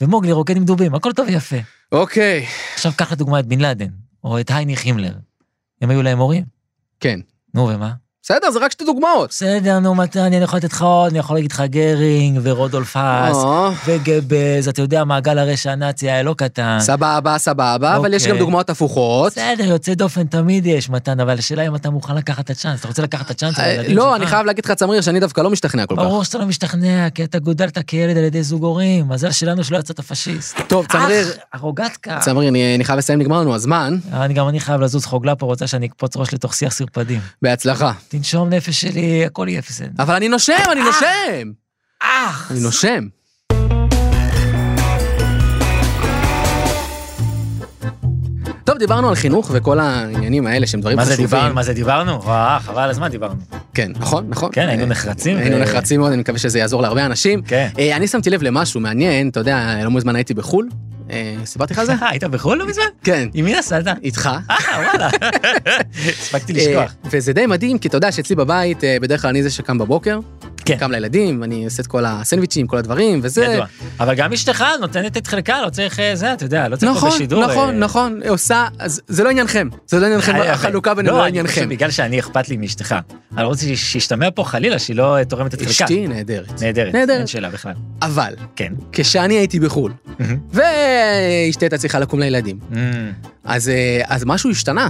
ומוגלי 0.00 0.32
רוקד 0.32 0.56
עם 0.56 0.64
דובים, 0.64 0.94
הכל 0.94 1.12
טוב 1.12 1.26
ויפה. 1.28 1.56
אוקיי. 1.92 2.46
עכשיו 2.74 2.92
קח 2.96 3.12
לדוגמה 3.12 3.40
את 3.40 3.46
בן 3.46 3.60
לאדן, 3.60 3.90
או 4.24 4.40
את 4.40 4.50
הייניך 4.50 4.84
הימלר. 4.84 5.14
הם 5.80 5.90
היו 5.90 6.02
להם 6.02 6.18
הורים? 6.18 6.44
כן. 7.00 7.20
נו, 7.54 7.68
ומה? 7.68 7.92
בסדר, 8.24 8.50
זה 8.50 8.58
רק 8.58 8.72
שתי 8.72 8.84
דוגמאות. 8.84 9.30
בסדר, 9.30 9.78
נו, 9.78 9.94
מתן, 9.94 10.20
אני 10.20 10.36
יכול 10.36 10.56
לתת 10.56 10.72
לך 10.72 10.82
עוד, 10.82 11.10
אני 11.10 11.18
יכול 11.18 11.36
להגיד 11.36 11.52
לך 11.52 11.62
גרינג, 11.66 12.40
ורודולף 12.42 12.96
האס, 12.96 13.36
וגבלס, 13.86 14.68
אתה 14.68 14.82
יודע, 14.82 15.04
מעגל 15.04 15.38
הרשע 15.38 15.70
הנאצי 15.70 16.10
היה 16.10 16.22
לא 16.22 16.34
קטן. 16.38 16.78
סבבה, 16.80 17.38
סבבה, 17.38 17.96
אבל 17.96 18.14
יש 18.14 18.22
אוקיי. 18.22 18.32
גם 18.32 18.38
דוגמאות 18.38 18.70
הפוכות. 18.70 19.32
בסדר, 19.32 19.64
יוצא 19.64 19.94
דופן 19.94 20.26
תמיד 20.26 20.66
יש, 20.66 20.90
מתן, 20.90 21.20
אבל 21.20 21.38
השאלה 21.38 21.66
אם 21.66 21.74
אתה 21.74 21.90
מוכן 21.90 22.14
לקחת 22.14 22.44
את 22.44 22.50
הצ'אנס. 22.50 22.80
אתה 22.80 22.88
רוצה 22.88 23.02
לקחת 23.02 23.26
את 23.26 23.30
הצ'אנס 23.30 23.58
על 23.58 23.64
אה, 23.64 23.82
לא? 23.88 24.16
אני 24.16 24.26
חייב 24.26 24.46
להגיד 24.46 24.64
לך, 24.64 24.70
צמריר, 24.70 25.00
שאני 25.00 25.20
דווקא 25.20 25.40
לא 25.40 25.50
משתכנע 25.50 25.86
כל 25.86 25.96
כך. 25.96 26.02
ברור 26.02 26.24
שאתה 26.24 26.38
לא 26.38 26.46
משתכנע, 26.46 27.10
כי 27.10 27.24
אתה 27.24 27.38
גודלת 27.38 27.78
כילד 27.86 28.16
על 28.16 28.24
ידי 28.24 28.42
זוג 28.42 28.64
הורים. 28.64 29.08
מזל 29.08 29.30
שלנו 29.30 29.64
שלא 29.64 29.78
יצאת 29.78 30.00
פשיסט. 30.00 30.56
טוב, 30.68 30.86
צמריר, 30.86 31.26
אח, 31.28 31.36
הרוגטקה. 31.52 32.18
צמריר, 32.20 32.48
אני 32.48 32.74
אני 32.74 32.84
חייב 32.84 32.98
לסיים, 32.98 33.18
נגמר 33.18 33.40
לנו 33.40 33.54
הזמן. 33.54 33.98
אני 34.12 34.34
גם 34.34 34.48
אני 34.48 34.60
חייב 34.60 34.80
לזוז 34.80 35.04
חוגלה 35.04 35.34
פה, 35.34 35.46
רוצה 35.46 35.66
שאני 35.66 35.86
אקפוץ 35.86 36.16
ראש 36.16 36.34
לתוך 36.34 36.54
שיח 36.54 36.72
סרפדים. 36.72 37.20
בהצלחה. 37.42 37.92
תנשום 38.12 38.48
נפש 38.48 38.80
שלי, 38.80 39.24
הכל 39.24 39.46
יהיה 39.48 39.60
בסדר. 39.68 39.88
אבל 39.98 40.14
אני 40.14 40.28
נושם, 40.28 40.52
אני 40.72 40.80
נושם! 40.82 41.52
אח! 42.02 42.52
אני 42.52 42.60
נושם. 42.60 43.06
טוב, 48.64 48.78
דיברנו 48.78 49.08
על 49.08 49.14
חינוך 49.14 49.50
וכל 49.54 49.80
העניינים 49.80 50.46
האלה 50.46 50.66
שהם 50.66 50.80
דברים 50.80 50.96
מה 50.96 51.04
זה 51.04 51.12
חשובים. 51.12 51.26
דיברנו? 51.26 51.54
מה 51.54 51.62
זה 51.62 51.72
דיברנו? 51.72 52.22
וואה, 52.22 52.58
חבל 52.60 52.90
הזמן 52.90 53.08
דיברנו. 53.08 53.40
כן, 53.74 53.92
נכון, 53.98 54.26
נכון. 54.28 54.50
כן, 54.52 54.68
היינו 54.68 54.82
אה, 54.82 54.88
נחרצים. 54.88 55.36
היינו 55.36 55.58
נחרצים 55.58 56.00
מאוד, 56.00 56.12
אני 56.12 56.20
מקווה 56.20 56.38
שזה 56.38 56.58
יעזור 56.58 56.82
להרבה 56.82 57.06
אנשים. 57.06 57.42
כן. 57.42 57.68
אה, 57.78 57.96
אני 57.96 58.08
שמתי 58.08 58.30
לב 58.30 58.42
למשהו 58.42 58.80
מעניין, 58.80 59.28
אתה 59.28 59.40
יודע, 59.40 59.84
לא 59.84 59.90
מזמן 59.90 60.16
הייתי 60.16 60.34
בחו"ל, 60.34 60.68
אה, 60.72 60.76
סיפרתי 61.44 61.74
לך 61.74 61.78
על 61.78 61.86
זה? 61.86 61.92
היית 62.00 62.24
בחו"ל 62.24 62.58
לא 62.58 62.66
מזמן? 62.66 62.84
כן. 63.04 63.28
עם 63.34 63.44
מי 63.44 63.58
נסעת? 63.58 63.84
איתך. 64.02 64.30
אה, 64.50 64.56
וואלה. 64.86 65.08
הספקתי 66.08 66.52
לשכוח. 66.52 66.94
אה, 67.04 67.10
וזה 67.10 67.32
די 67.32 67.46
מדהים, 67.46 67.78
כי 67.78 67.88
אתה 67.88 67.96
יודע 67.96 68.12
שאצלי 68.12 68.36
בבית, 68.36 68.84
אה, 68.84 68.96
בדרך 69.00 69.22
כלל 69.22 69.28
אני 69.28 69.42
זה 69.42 69.50
שקם 69.50 69.78
בבוקר, 69.78 70.18
כן. 70.64 70.76
קם 70.76 70.90
לילדים, 70.90 71.42
אני 71.42 71.64
עושה 71.64 71.82
את 71.82 71.86
כל 71.86 72.04
הסנדוויצ'ים, 72.06 72.66
כל 72.66 72.76
הדברים, 72.76 73.20
וזה... 73.22 73.44
ידוע. 73.44 73.66
אבל 74.00 74.14
גם 74.14 74.32
אשתך 74.32 74.64
נותנת 74.80 75.16
את 75.16 75.26
חלקה, 75.26 75.62
לא 75.62 75.70
צריך 75.70 76.00
אה, 76.00 76.16
זה, 76.16 76.32
אתה 76.32 76.44
יודע, 76.44 76.68
לא 76.68 76.76
צריך 76.76 76.92
פה 76.92 76.98
נכון, 76.98 77.10
בשידור. 77.10 77.46
נכון, 77.46 77.68
אה, 77.68 77.74
נכון, 77.74 78.20
עושה, 78.28 78.66
אז 78.78 79.00
זה 79.08 79.24
לא 79.24 79.30
עניינכם, 79.30 79.68
זה 79.86 80.00
לא 80.00 80.06
עניינכם, 80.06 80.36
אה, 80.36 80.52
החלוקה 80.52 80.94
בינינו 80.94 81.14
לא, 81.14 81.22
לא 81.22 81.26
עניינכם. 81.26 81.68
בגלל 81.68 81.90
שאני 81.90 82.20
אכפת 82.20 82.48
לי 82.48 82.56
מאשתך. 82.56 82.96
אני 83.36 83.42
לא 83.42 83.48
רוצה 83.48 83.66
שישתמע 83.74 84.28
פה 84.34 84.44
חלילה 84.44 84.78
שהיא 84.78 84.96
לא 84.96 85.16
אה, 85.16 85.24
תורמת 85.24 85.54
את 85.54 85.58
חלקה. 85.58 85.70
אשתי 85.70 86.06
נהדרת. 86.08 86.62
נהדרת, 86.62 86.94
נהדרת. 86.94 87.18
אין 87.18 87.26
שאלה 87.26 87.50
בכלל. 87.50 87.72
אבל, 88.02 88.34
כן. 88.56 88.72
כשאני 88.92 89.34
הייתי 89.34 89.60
בחו"ל. 89.60 89.92
ואשתי 90.52 91.64
הייתה 91.64 91.78
צריכה 91.78 91.98
לקום 91.98 92.20
לילדים. 92.20 92.58
אז, 93.44 93.68
אה, 93.68 94.00
אז 94.06 94.24
משהו 94.26 94.50
השתנה, 94.50 94.88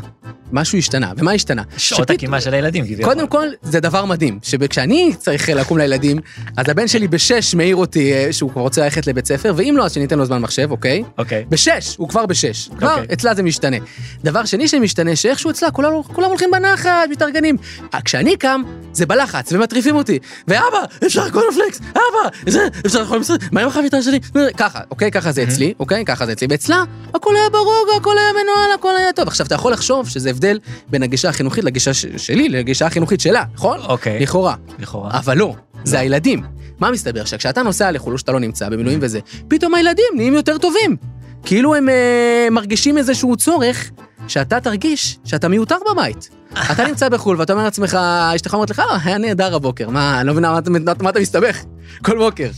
משהו 0.53 0.79
השתנה, 0.79 1.13
ומה 1.17 1.33
השתנה? 1.33 1.63
שעות 1.77 2.11
הקימה 2.11 2.41
של 2.41 2.55
הילדים, 2.55 2.85
כביכול. 2.85 3.05
קודם 3.05 3.29
כל, 3.29 3.47
זה 3.63 3.81
דבר 3.81 4.05
מדהים, 4.05 4.39
שכשאני 4.43 5.13
צריך 5.19 5.49
לקום 5.49 5.79
לילדים, 5.79 6.19
אז 6.57 6.69
הבן 6.69 6.89
שלי 6.89 7.09
בשש 7.09 7.55
מעיר 7.55 7.77
אותי 7.77 8.13
אה, 8.13 8.33
שהוא 8.33 8.51
כבר 8.51 8.63
רוצה 8.63 8.85
ללכת 8.85 9.07
לבית 9.07 9.27
ספר, 9.27 9.53
ואם 9.57 9.75
לא, 9.79 9.85
אז 9.85 9.93
שניתן 9.93 10.19
לו 10.19 10.25
זמן 10.25 10.39
מחשב, 10.39 10.71
אוקיי? 10.71 11.03
אוקיי. 11.19 11.45
בשש, 11.49 11.97
הוא 11.97 12.09
כבר 12.09 12.27
בשש. 12.27 12.69
כבר 12.79 12.95
אוקיי. 12.95 13.07
אצלה 13.13 13.35
זה 13.35 13.43
משתנה. 13.43 13.77
דבר 14.25 14.45
שני 14.45 14.69
שמשתנה, 14.69 15.17
שאיכשהו 15.17 15.51
אצלה 15.51 15.71
כולם, 15.71 16.03
כולם 16.03 16.29
הולכים 16.29 16.51
בנחת, 16.51 17.09
מתארגנים. 17.11 17.57
אה, 17.95 18.01
כשאני 18.01 18.37
קם, 18.37 18.63
זה 18.93 19.07
בלחץ, 19.07 19.53
ומטריפים 19.53 19.97
אותי. 19.97 20.19
ואבא, 20.49 20.85
אפשר 21.07 21.31
קורנפלקס, 21.31 21.81
אבא, 21.93 22.51
זה, 22.51 22.69
אפשר 22.87 23.01
לאכול 23.01 23.19
מסר, 23.19 23.35
מה 23.53 23.61
עם 23.61 23.69
החביתה 23.69 24.03
שלי? 24.03 24.21
ככה, 24.57 24.81
אוקיי? 24.91 25.11
ככה 25.11 25.33
זה 25.33 25.43
אצלי, 25.43 25.75
אוקיי? 25.81 26.05
ככה 26.05 26.27
זה 26.27 26.33
אצלי. 26.33 26.47
ואצלה, 26.51 26.85
הכל 27.15 27.37
היה 27.37 27.51
ברוגע, 27.51 27.97
הכל 27.97 28.19
היה 28.19 28.42
מנוהל, 28.43 28.79
הכל 28.79 28.97
היה 28.99 29.13
טוב. 29.13 29.29
עכשיו, 29.29 29.47
אתה 29.47 29.55
יכול 29.55 29.73
לחשוב 29.73 30.09
שזה 30.09 30.31
הבדל 30.31 30.59
בין 30.91 31.03
הגישה 31.03 31.29
החינוכית 31.29 31.65
לגישה 31.65 31.95
ש- 31.95 32.07
שלי, 32.17 32.49
לגישה 32.49 32.87
החינוכית 32.87 33.21
שלה, 33.21 33.45
נכון? 33.55 33.79
אוקיי. 33.89 34.21
לכאורה. 34.21 34.55
לכאורה. 34.79 35.11
אבל 35.19 35.37
לא, 35.39 35.55
זה 35.85 35.99
הילדים. 35.99 36.43
מה 36.79 36.91
מסתבר? 36.91 37.25
שכשאתה 37.25 37.63
נוסע 37.63 37.91
לחו"ל 37.91 38.19
שאתה 38.19 38.33
לא 38.33 38.41
נמצא 38.41 38.69
במילואים 38.69 38.99
וזה, 39.03 39.19
פתאום 39.49 39.75
הילדים 39.75 40.05
נהיים 40.15 40.35
יותר 40.35 40.59
טובים. 40.59 40.97
כאילו 41.45 41.75
הם 41.75 41.89
אה, 41.89 42.49
מרגישים 42.51 42.99
איזשהו 42.99 43.37
צורך 43.37 43.91
שאתה 44.29 44.61
תרגיש 44.61 45.19
שאתה 45.25 45.49
מיותר 45.49 45.77
בבית. 45.93 46.29
אתה 46.73 46.85
נמצא 46.89 47.09
בחו"ל 47.09 47.37
ואתה 47.41 47.53
אומר 47.53 47.65
לעצמך, 47.65 47.95
אשתך 48.35 48.55
אומרת 48.55 48.71
לך, 48.71 48.79
לא, 48.79 48.97
היה 49.05 49.19
נהדר 49.19 49.55
הבוקר, 49.55 49.91
מה, 49.91 50.21
אני 50.21 50.27
לא 50.27 50.33
מבינה 50.33 50.53
מה, 50.53 50.79
מה, 50.79 50.93
מה 51.03 51.11
אתה 51.11 51.21
מסתבך 51.21 51.59
כל 52.07 52.19
בוקר. 52.19 52.51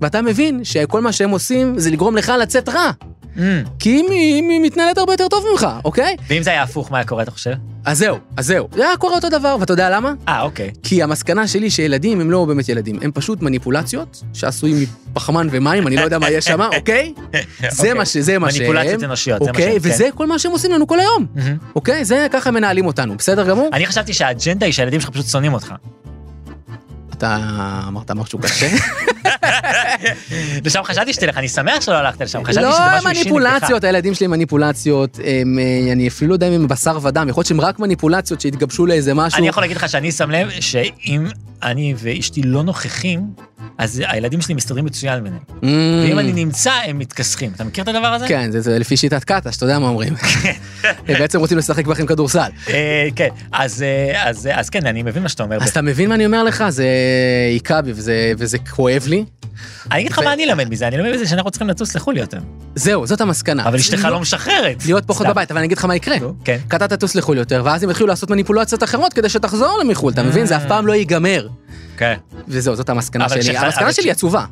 ואתה 0.00 0.22
מבין 0.22 0.64
שכל 0.64 1.00
מה 1.00 1.12
שהם 1.12 1.30
עושים 1.30 1.78
זה 1.78 1.90
לגרום 1.90 2.16
לך 2.16 2.32
לצאת 2.40 2.68
רע. 2.68 2.90
מהמם. 3.36 3.62
כי 3.78 3.90
היא, 3.90 4.04
היא, 4.10 4.34
היא 4.50 4.60
מתנהלת 4.60 4.98
הרבה 4.98 5.12
יותר 5.12 5.28
טוב 5.28 5.44
ממך, 5.52 5.66
אוקיי? 5.84 6.16
ואם 6.28 6.42
זה 6.42 6.50
היה 6.50 6.62
הפוך, 6.62 6.92
מה 6.92 6.98
היה 6.98 7.06
קורה, 7.06 7.22
אתה 7.22 7.30
חושב? 7.30 7.52
אז 7.84 7.98
זהו, 7.98 8.16
אז 8.36 8.46
זהו. 8.46 8.68
זה 8.74 8.86
היה 8.88 8.96
קורה 8.96 9.14
אותו 9.14 9.28
דבר, 9.28 9.56
ואתה 9.60 9.72
יודע 9.72 9.90
למה? 9.90 10.12
אה, 10.28 10.42
אוקיי. 10.42 10.70
כי 10.82 11.02
המסקנה 11.02 11.48
שלי 11.48 11.70
שילדים 11.70 12.20
הם 12.20 12.30
לא 12.30 12.44
באמת 12.44 12.68
ילדים, 12.68 12.98
הם 13.02 13.10
פשוט 13.14 13.42
מניפולציות 13.42 14.22
שעשויים 14.34 14.76
מפחמן 15.10 15.48
ומים, 15.50 15.86
אני 15.86 15.96
לא 15.96 16.00
יודע 16.00 16.18
מה 16.18 16.30
יש 16.30 16.44
שם, 16.44 16.60
אוקיי? 16.78 17.12
זה 17.70 17.94
מה 17.94 18.04
ש... 18.04 18.16
זה 18.16 18.38
מה 18.38 18.50
שהם. 18.50 18.62
מניפולציות 18.62 19.04
אנושיות, 19.04 19.38
זה 19.38 19.44
מה 19.44 19.50
אוקיי? 19.50 19.72
שהם, 19.72 19.82
כן. 19.82 19.88
וזה 19.88 20.08
כל 20.14 20.26
מה 20.26 20.38
שהם 20.38 20.52
עושים 20.52 20.72
לנו 20.72 20.86
כל 20.86 21.00
היום. 21.00 21.26
אוקיי? 21.74 22.04
זה 22.04 22.26
ככה 22.32 22.50
מנהלים 22.50 22.86
אותנו, 22.86 23.16
בסדר 23.16 23.48
גמור? 23.48 23.70
אני 23.72 23.86
חשבתי 23.86 24.12
שהאג'נדה 24.12 24.66
היא 24.66 24.72
שהילדים 24.72 25.00
שלך 25.00 25.10
פשוט 25.10 25.26
שונאים 25.26 25.52
אותך. 25.54 25.74
אתה 27.22 27.80
אמרת 27.88 28.10
משהו 28.10 28.38
קשה? 28.38 28.68
לשם 30.64 30.82
חשבתי 30.82 31.12
שתלך, 31.12 31.38
אני 31.38 31.48
שמח 31.48 31.80
שלא 31.80 31.94
הלכת 31.94 32.20
לשם, 32.20 32.44
חשבתי 32.44 32.66
לא, 32.66 32.72
שזה 32.72 32.82
משהו 32.96 33.08
אישי 33.08 33.20
נגדך. 33.20 33.36
מניפולציות, 33.36 33.84
הילדים 33.84 34.14
שלי 34.14 34.26
מניפולציות, 34.26 35.18
הם, 35.24 35.58
אה, 35.58 35.92
אני 35.92 36.08
אפילו 36.08 36.28
לא 36.28 36.34
יודע 36.34 36.48
אם 36.48 36.52
הם 36.52 36.68
בשר 36.68 36.98
ודם, 37.02 37.28
יכול 37.28 37.40
להיות 37.40 37.46
שהם 37.46 37.60
רק 37.60 37.78
מניפולציות 37.78 38.40
שהתגבשו 38.40 38.86
לאיזה 38.86 39.14
משהו. 39.14 39.38
אני 39.38 39.48
יכול 39.48 39.62
להגיד 39.62 39.76
לך 39.76 39.88
שאני 39.88 40.12
שם 40.12 40.30
לב 40.30 40.50
שאם 40.50 41.26
אני 41.62 41.94
ואשתי 41.98 42.42
לא 42.42 42.62
נוכחים, 42.62 43.20
אז 43.78 44.02
הילדים 44.06 44.40
שלי 44.40 44.54
מסתדרים 44.54 44.84
מצוין 44.84 45.24
ביניהם. 45.24 45.42
Mm, 45.48 45.64
ואם 46.08 46.18
אני 46.18 46.32
נמצא, 46.32 46.72
הם 46.84 46.98
מתכסחים. 46.98 47.52
אתה 47.56 47.64
מכיר 47.64 47.84
את 47.84 47.88
הדבר 47.88 48.06
הזה? 48.06 48.28
כן, 48.28 48.50
זה- 48.50 48.60
זה 48.60 48.78
לפי 48.78 48.96
שיטת 48.96 49.24
קטש, 49.24 49.56
אתה 49.56 49.64
יודע 49.64 49.78
מה 49.78 49.88
אומרים. 49.88 50.14
הם 51.08 51.18
בעצם 51.18 51.38
רוצים 51.38 51.58
לשחק 51.58 51.86
בכם 51.86 52.06
כדורסל. 52.06 52.48
אה, 52.68 53.08
כן, 53.16 53.28
אז, 53.52 53.82
אה, 53.82 54.28
אז, 54.28 54.48
אז 54.54 54.70
כן, 54.70 54.86
אני 54.86 55.02
מבין 55.02 55.22
מה 55.22 55.28
שאתה 55.28 55.42
אומר. 55.42 55.58
אז 55.62 55.68
אתה 55.68 55.82
מבין 55.82 56.08
מה 56.08 56.14
אני 56.14 56.26
אומר 56.26 56.44
לך? 56.44 56.64
זה 56.68 56.84
היכה 57.50 57.82
בי 57.82 57.92
וזה, 57.94 58.32
וזה 58.38 58.58
כואב 58.58 59.04
לי. 59.06 59.24
אני 59.92 60.00
אגיד 60.00 60.12
לך 60.12 60.18
מה 60.18 60.32
אני 60.32 60.46
למד 60.46 60.68
מזה, 60.70 60.88
אני 60.88 60.96
למד 60.98 61.10
מזה 61.14 61.26
שאנחנו 61.26 61.50
צריכים 61.50 61.68
לטוס 61.68 61.94
לחו"ל 61.96 62.16
יותר. 62.16 62.38
זהו, 62.74 63.06
זאת 63.06 63.20
המסקנה. 63.20 63.64
אבל 63.68 63.78
אשתך 63.78 64.04
לא- 64.04 64.20
משחררת. 64.20 64.84
להיות 64.86 65.04
פחות. 65.06 65.26
בבית, 65.26 65.50
אבל 65.50 65.58
אני 65.58 65.66
אגיד 65.66 65.78
לך 65.78 65.84
מה 65.84 65.96
יקרה. 65.96 66.16
כן. 66.44 66.58
כי 66.70 66.76
אתה 66.76 66.88
תטוס 66.88 67.14
לחו"ל 67.14 67.36
יותר, 67.38 67.62
ואז 67.64 67.82
הם 67.82 67.90
יתחילו 67.90 68.06
לעשות 68.08 68.30
מניפולציות 68.30 68.82
אחרות 68.82 69.12
כדי 69.12 69.28
שתחזור 69.28 69.78
למחו"ל, 69.84 70.12
אתה 70.12 70.22
מבין? 70.22 70.46
זה 70.46 70.56
אף 70.56 70.62
פעם 70.68 70.86
לא 70.86 70.92
ייגמר. 70.92 71.48
כן. 72.02 72.14
וזהו, 72.48 72.76
זאת 72.76 72.88
המסקנה 72.88 73.28
שלי. 73.28 73.42
שח- 73.42 73.62
המסקנה 73.62 73.84
אבל 73.84 73.92
שלי 73.92 74.10
עצובה. 74.10 74.44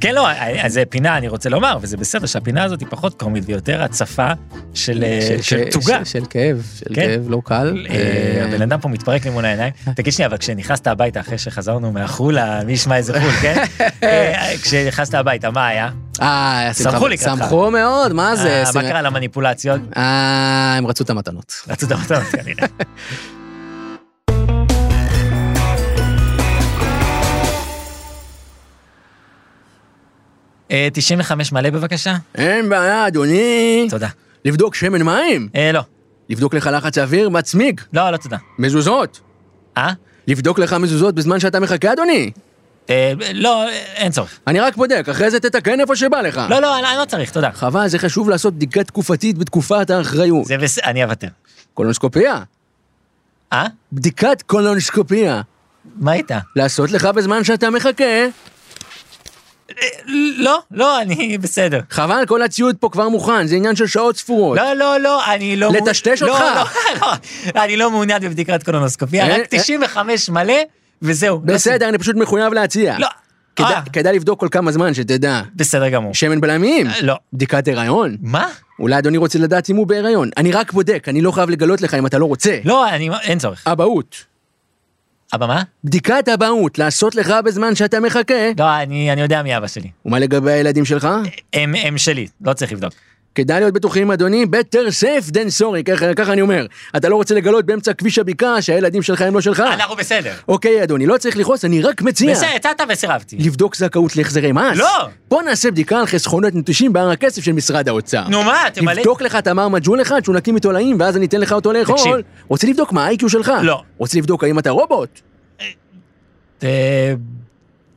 כן, 0.00 0.14
לא, 0.14 0.28
אז 0.62 0.72
זה 0.72 0.82
פינה, 0.88 1.16
אני 1.16 1.28
רוצה 1.28 1.48
לומר, 1.50 1.78
וזה 1.82 1.96
בסדר 1.96 2.26
שהפינה 2.26 2.64
הזאת 2.64 2.80
היא 2.80 2.88
פחות 2.90 3.14
קומית 3.20 3.44
ויותר 3.46 3.82
הצפה 3.82 4.28
של 4.74 5.04
אה, 5.04 5.36
של 5.42 5.70
תוגה. 5.70 5.98
של- 5.98 6.04
של 6.04 6.24
כאב, 6.30 6.62
של 6.78 6.94
כן. 6.94 7.00
כאב 7.00 7.30
לא 7.30 7.40
קל. 7.44 7.86
אה, 7.90 7.94
אה, 7.94 8.44
הבן 8.44 8.62
אדם 8.62 8.80
פה 8.80 8.88
מתפרק 8.88 9.24
לי 9.24 9.30
מול 9.30 9.44
העיניים. 9.44 9.72
תגיד 9.96 10.12
שנייה, 10.12 10.28
אבל 10.28 10.36
כשנכנסת 10.36 10.86
הביתה 10.86 11.20
אחרי 11.20 11.38
שחזרנו 11.38 11.92
מהחולה, 11.92 12.60
מי 12.64 12.72
ישמע 12.72 12.96
איזה 12.96 13.20
חול, 13.20 13.30
כן? 13.42 13.62
כשנכנסת 14.62 15.14
הביתה, 15.14 15.50
מה 15.50 15.66
היה? 15.66 15.88
אה, 16.22 16.70
שמחו 16.82 17.08
לקראתך. 17.08 17.32
שמחו 17.42 17.70
מאוד, 17.70 18.12
מה 18.12 18.36
זה? 18.36 18.62
מה 18.74 18.82
קרה 18.82 19.02
למניפולציות? 19.02 19.80
אה, 19.96 20.74
הם 20.78 20.86
רצו 20.86 21.04
את 21.04 21.10
המתנות. 21.10 21.52
רצו 21.68 21.86
את 21.86 21.92
המתנות 21.92 22.22
כנראה. 22.22 22.66
95 30.92 31.52
מלא 31.52 31.70
בבקשה? 31.70 32.16
אין 32.34 32.68
בעיה, 32.68 33.06
אדוני. 33.06 33.86
תודה. 33.90 34.08
לבדוק 34.44 34.74
שמן 34.74 35.02
מים? 35.02 35.48
אה, 35.56 35.72
לא. 35.72 35.80
לבדוק 36.28 36.54
לך 36.54 36.70
לחץ 36.72 36.98
אוויר 36.98 37.28
בצמיג? 37.28 37.80
לא, 37.92 38.10
לא 38.10 38.16
תודה. 38.16 38.36
מזוזות? 38.58 39.20
אה? 39.76 39.92
לבדוק 40.26 40.58
לך 40.58 40.72
מזוזות 40.72 41.14
בזמן 41.14 41.40
שאתה 41.40 41.60
מחכה, 41.60 41.92
אדוני? 41.92 42.30
אה, 42.90 43.12
לא, 43.34 43.68
אין 43.94 44.12
צורך. 44.12 44.38
אני 44.46 44.60
רק 44.60 44.76
בודק, 44.76 45.08
אחרי 45.10 45.30
זה 45.30 45.40
תתקן 45.40 45.80
איפה 45.80 45.96
שבא 45.96 46.20
לך. 46.20 46.40
לא, 46.50 46.58
לא, 46.58 46.78
אני 46.78 46.86
אני 46.86 46.98
לא 46.98 47.04
צריך, 47.04 47.30
תודה. 47.30 47.50
חבל, 47.52 47.88
זה 47.88 47.98
חשוב 47.98 48.30
לעשות 48.30 48.54
בדיקה 48.54 48.84
תקופתית 48.84 49.38
בתקופת 49.38 49.90
האחריות. 49.90 50.44
זה 50.44 50.58
בסדר, 50.58 50.84
אני 50.84 51.04
אוותר. 51.04 51.28
קולונוסקופיה? 51.74 52.42
אה? 53.52 53.66
בדיקת 53.92 54.42
קולונוסקופיה. 54.46 55.42
מה 55.96 56.12
איתה? 56.12 56.38
לעשות 56.56 56.90
לך 56.90 57.04
בזמן 57.04 57.44
שאתה 57.44 57.70
מחכה. 57.70 58.04
לא, 60.38 60.58
לא, 60.70 61.00
אני 61.00 61.38
בסדר. 61.38 61.80
חבל, 61.90 62.24
כל 62.28 62.42
הציוד 62.42 62.76
פה 62.80 62.88
כבר 62.92 63.08
מוכן, 63.08 63.46
זה 63.46 63.56
עניין 63.56 63.76
של 63.76 63.86
שעות 63.86 64.16
ספורות. 64.16 64.58
לא, 64.58 64.74
לא, 64.74 65.00
לא, 65.00 65.32
אני 65.34 65.56
לא... 65.56 65.70
לטשטש 65.72 66.22
לא, 66.22 66.32
אותך. 66.32 66.70
לא, 67.00 67.06
לא, 67.54 67.64
אני 67.64 67.76
לא 67.76 67.90
מעוניין 67.90 68.22
בבדיקת 68.22 68.62
קולונוסקופיה, 68.62 69.26
אה, 69.28 69.34
רק 69.34 69.40
אה. 69.40 69.44
95 69.58 70.30
מלא, 70.30 70.54
וזהו. 71.02 71.40
לא 71.46 71.54
בסדר, 71.54 71.88
אני 71.88 71.98
פשוט 71.98 72.16
מחויב 72.16 72.52
להציע. 72.52 72.96
לא. 72.98 73.08
כדאי- 73.56 73.74
אה. 73.74 73.82
כדאי 73.92 74.14
לבדוק 74.16 74.40
כל 74.40 74.48
כמה 74.50 74.72
זמן, 74.72 74.94
שתדע. 74.94 75.42
בסדר 75.56 75.88
גמור. 75.88 76.14
שמן 76.14 76.40
בלמים? 76.40 76.86
לא. 77.02 77.14
בדיקת 77.32 77.68
הריון? 77.68 78.16
מה? 78.22 78.48
אולי 78.78 78.98
אדוני 78.98 79.16
רוצה 79.16 79.38
לדעת 79.38 79.70
אם 79.70 79.76
הוא 79.76 79.86
בהיריון. 79.86 80.30
אני 80.36 80.52
רק 80.52 80.72
בודק, 80.72 81.04
אני 81.08 81.20
לא 81.22 81.30
חייב 81.32 81.50
לגלות 81.50 81.80
לך 81.80 81.94
אם 81.94 82.06
אתה 82.06 82.18
לא 82.18 82.24
רוצה. 82.24 82.58
לא, 82.64 82.88
אני... 82.88 83.10
אין 83.22 83.38
צורך. 83.38 83.64
אבהות. 83.66 84.31
אבא 85.34 85.46
מה? 85.46 85.62
בדיקת 85.84 86.28
אבהות, 86.34 86.78
לעשות 86.78 87.14
לך 87.14 87.34
בזמן 87.44 87.74
שאתה 87.74 88.00
מחכה. 88.00 88.34
לא, 88.58 88.76
אני 88.82 89.12
אני 89.12 89.20
יודע 89.20 89.42
מי 89.42 89.56
אבא 89.56 89.66
שלי. 89.66 89.90
ומה 90.06 90.18
לגבי 90.18 90.52
הילדים 90.52 90.84
שלך? 90.84 91.08
הם 91.52 91.74
הם 91.74 91.98
שלי, 91.98 92.26
לא 92.40 92.52
צריך 92.52 92.72
לבדוק. 92.72 92.92
כדאי 93.34 93.60
להיות 93.60 93.74
בטוחים, 93.74 94.10
אדוני, 94.10 94.44
better 94.44 95.02
safe 95.02 95.30
than 95.30 95.60
sorry, 95.60 95.82
ככה, 95.92 96.14
ככה 96.14 96.32
אני 96.32 96.40
אומר. 96.40 96.66
אתה 96.96 97.08
לא 97.08 97.16
רוצה 97.16 97.34
לגלות 97.34 97.66
באמצע 97.66 97.92
כביש 97.92 98.18
הבקעה 98.18 98.62
שהילדים 98.62 99.02
שלך 99.02 99.20
הם 99.20 99.34
לא 99.34 99.40
שלך. 99.40 99.60
אנחנו 99.60 99.96
בסדר. 99.96 100.32
אוקיי, 100.48 100.82
אדוני, 100.82 101.06
לא 101.06 101.18
צריך 101.18 101.36
לכעוס, 101.36 101.64
אני 101.64 101.82
רק 101.82 102.02
מציע. 102.02 102.32
בסדר, 102.32 102.48
הצעת 102.56 102.80
וסירבתי. 102.88 103.36
לבדוק 103.38 103.76
זכאות 103.76 104.16
להחזרי 104.16 104.52
מס. 104.52 104.76
לא. 104.78 105.08
בוא 105.28 105.42
נעשה 105.42 105.70
בדיקה 105.70 106.00
על 106.00 106.06
חסכונות 106.06 106.54
נטושים 106.54 106.92
בהר 106.92 107.10
הכסף 107.10 107.44
של 107.44 107.52
משרד 107.52 107.88
האוצר. 107.88 108.28
נו 108.28 108.42
מה, 108.42 108.58
תמלא... 108.74 108.92
לבדוק 108.92 109.22
לך 109.22 109.36
תמר 109.36 109.68
מג'ול 109.68 110.02
אחד 110.02 110.24
שהוא 110.24 110.36
נקי 110.36 110.52
מתולעים 110.52 110.96
ואז 111.00 111.16
אני 111.16 111.26
אתן 111.26 111.40
לך 111.40 111.52
אותו 111.52 111.72
לאכול. 111.72 111.96
תקשיב. 111.96 112.14
רוצה 112.48 112.66
לבדוק 112.66 112.92
מה 112.92 113.06
ה-IQ 113.06 113.28
שלך? 113.28 113.52
לא. 113.62 113.82
רוצה 113.98 114.18
לבדוק 114.18 114.44
האם 114.44 114.58
אתה 114.58 114.70
רובוט? 114.70 115.20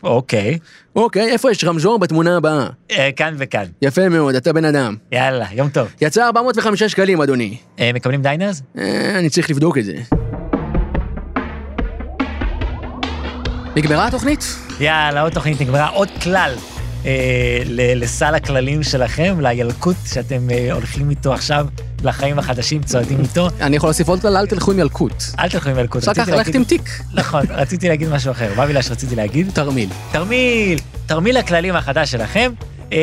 אוקיי. 0.05 0.57
אוקיי, 0.95 1.31
איפה 1.31 1.51
יש 1.51 1.63
רמזור 1.63 1.99
בתמונה 1.99 2.37
הבאה? 2.37 2.67
אה, 2.91 3.09
כאן 3.15 3.35
וכאן. 3.37 3.65
יפה 3.81 4.09
מאוד, 4.09 4.35
אתה 4.35 4.53
בן 4.53 4.65
אדם. 4.65 4.95
יאללה, 5.11 5.45
יום 5.51 5.69
טוב. 5.69 5.87
יצא 6.01 6.25
405 6.25 6.83
שקלים, 6.83 7.21
אדוני. 7.21 7.57
אה, 7.79 7.91
מקבלים 7.93 8.21
דיינרס? 8.21 8.61
אה, 8.77 9.19
אני 9.19 9.29
צריך 9.29 9.49
לבדוק 9.49 9.77
את 9.77 9.85
זה. 9.85 9.93
נגמרה 13.75 14.07
התוכנית? 14.07 14.45
יאללה, 14.79 15.21
עוד 15.21 15.33
תוכנית 15.33 15.61
נגמרה, 15.61 15.87
עוד 15.87 16.09
כלל 16.23 16.53
אה, 17.05 17.61
לסל 17.95 18.35
הכללים 18.35 18.83
שלכם, 18.83 19.37
לילקוט 19.39 19.95
שאתם 20.05 20.49
אה, 20.51 20.73
הולכים 20.73 21.09
איתו 21.09 21.33
עכשיו 21.33 21.67
לחיים 22.05 22.39
החדשים, 22.39 22.83
צועדים 22.83 23.19
איתו. 23.19 23.49
אני 23.61 23.75
יכול 23.75 23.87
להוסיף 23.87 24.07
עוד 24.07 24.21
כלל, 24.21 24.37
אל 24.37 24.45
תלכו 24.47 24.71
עם 24.71 24.79
ילקוט. 24.79 25.23
אל 25.39 25.49
תלכו 25.49 25.69
עם 25.69 25.79
אלקוט. 25.79 26.07
אפשר 26.07 26.13
ככה 26.13 26.31
ללכת 26.31 26.55
עם 26.55 26.63
תיק. 26.63 26.89
נכון, 27.13 27.45
רציתי 27.49 27.89
להגיד 27.89 28.09
משהו 28.09 28.31
אחר. 28.31 28.51
מה 28.55 28.63
המילה 28.63 28.81
שרציתי 28.81 29.15
להגיד? 29.15 29.51
תרמיל. 29.53 29.89
תרמיל, 30.11 30.79
תרמיל 31.05 31.37
הכללים 31.37 31.75
החדש 31.75 32.11
שלכם. 32.11 32.51
אה, 32.93 32.97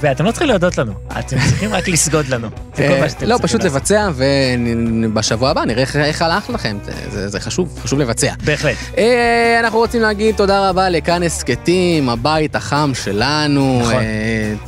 ואתם 0.00 0.24
לא 0.24 0.30
צריכים 0.30 0.48
להודות 0.48 0.78
לנו, 0.78 0.92
אתם 1.18 1.36
צריכים 1.48 1.74
רק 1.74 1.88
לסגוד 1.88 2.26
לנו. 2.28 2.48
אה, 2.78 3.06
לא, 3.22 3.38
פשוט. 3.42 3.64
לבצע, 3.64 4.08
ובשבוע 4.16 5.50
הבא 5.50 5.64
נראה 5.64 5.82
איך- 5.96 6.22
הלך 6.22 6.50
לכם. 6.50 6.76
זה- 7.10 7.40
חשוב, 7.40 7.78
חשוב 7.82 7.98
לבצע. 8.00 8.32
בהחלט. 8.44 8.76
אה, 8.98 9.56
אנחנו 9.60 9.78
רוצים 9.78 10.00
להגיד 10.02 10.34
תודה 10.36 10.68
רבה 10.70 10.88
לכאן 10.88 11.22
הסכתים, 11.22 12.08
הבית 12.08 12.56
החם 12.56 12.92
שלנו. 13.04 13.78
נכון. 13.82 14.02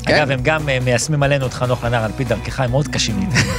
כן. 0.06 0.14
אגב, 0.14 0.30
הם 0.30 0.40
גם 0.42 0.60
מיישמים 0.84 1.22
עלינו 1.22 1.46
את 1.46 1.54
חנוך 1.54 1.84
לנער 1.84 2.04
על 2.04 2.10
פי 2.16 2.24
דרכך, 2.24 2.60
הם 2.60 2.70
מאוד 2.70 2.88
קשים 2.88 3.16
מאיתנו. 3.16 3.52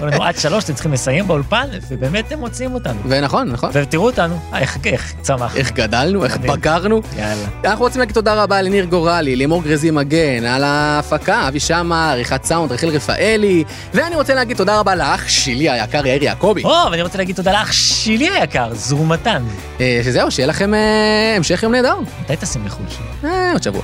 אמרו 0.00 0.14
לנו, 0.14 0.24
עד 0.24 0.36
שלוש 0.36 0.64
אתם 0.64 0.72
צריכים 0.74 0.92
לסיים 0.92 1.26
באולפן, 1.26 1.66
ובאמת 1.88 2.32
הם 2.32 2.38
מוציאים 2.38 2.74
אותנו. 2.74 3.00
ונכון, 3.08 3.48
נכון. 3.48 3.70
ותראו 3.72 4.06
אותנו, 4.06 4.38
אה, 4.52 4.58
איך 4.58 4.78
איך 4.86 5.14
צמח. 5.20 5.56
איך 5.56 5.72
גדלנו, 5.72 6.24
איך. 6.24 6.36
בגרנו. 6.36 7.00
יאללה. 7.18 7.46
אנחנו 7.64 7.84
רוצים 7.84 7.98
להגיד 7.98 8.14
תודה 8.14 8.42
רבה 8.42 8.62
לניר 8.62 8.84
גורלי, 8.84 9.36
לימור 9.36 9.62
גרזי 9.62 9.90
מגן, 9.90 10.44
על 10.44 10.64
ההפקה, 10.64 11.48
אבי 11.48 11.60
שמה, 11.60 12.12
עריכת 12.12 12.44
סאונד, 12.44 12.72
רחל 12.72 12.88
רפאלי, 12.88 13.64
ואני 13.94 14.16
רוצה 14.16 14.34
להגיד 14.34 14.56
תודה 14.56 14.80
רבה 14.80 14.94
לאח 14.94 15.28
שלי 15.28 15.70
היקר 15.70 16.06
יאיר 16.06 16.22
יעקבי. 16.22 16.64
או, 16.64 16.70
ואני 16.90 17.02
רוצה 17.02 17.18
להגיד 17.18 17.36
תודה 17.36 17.52
לאח 17.52 17.72
שלי 17.72 18.28
היקר, 18.30 18.74
זרומתן. 18.74 19.42
אה, 19.80 20.00
שזהו, 20.04 20.30
שיהיה 20.30 20.46
לכם 20.46 20.74
אה, 20.74 21.34
המשך 21.36 21.62
יום 21.62 21.72
נהדר. 21.72 21.96
מתי 22.22 22.36
טסים 22.36 22.66
לחו"ל 22.66 22.86
שלי? 22.88 23.30
עוד 23.52 23.62
שבוע. 23.62 23.82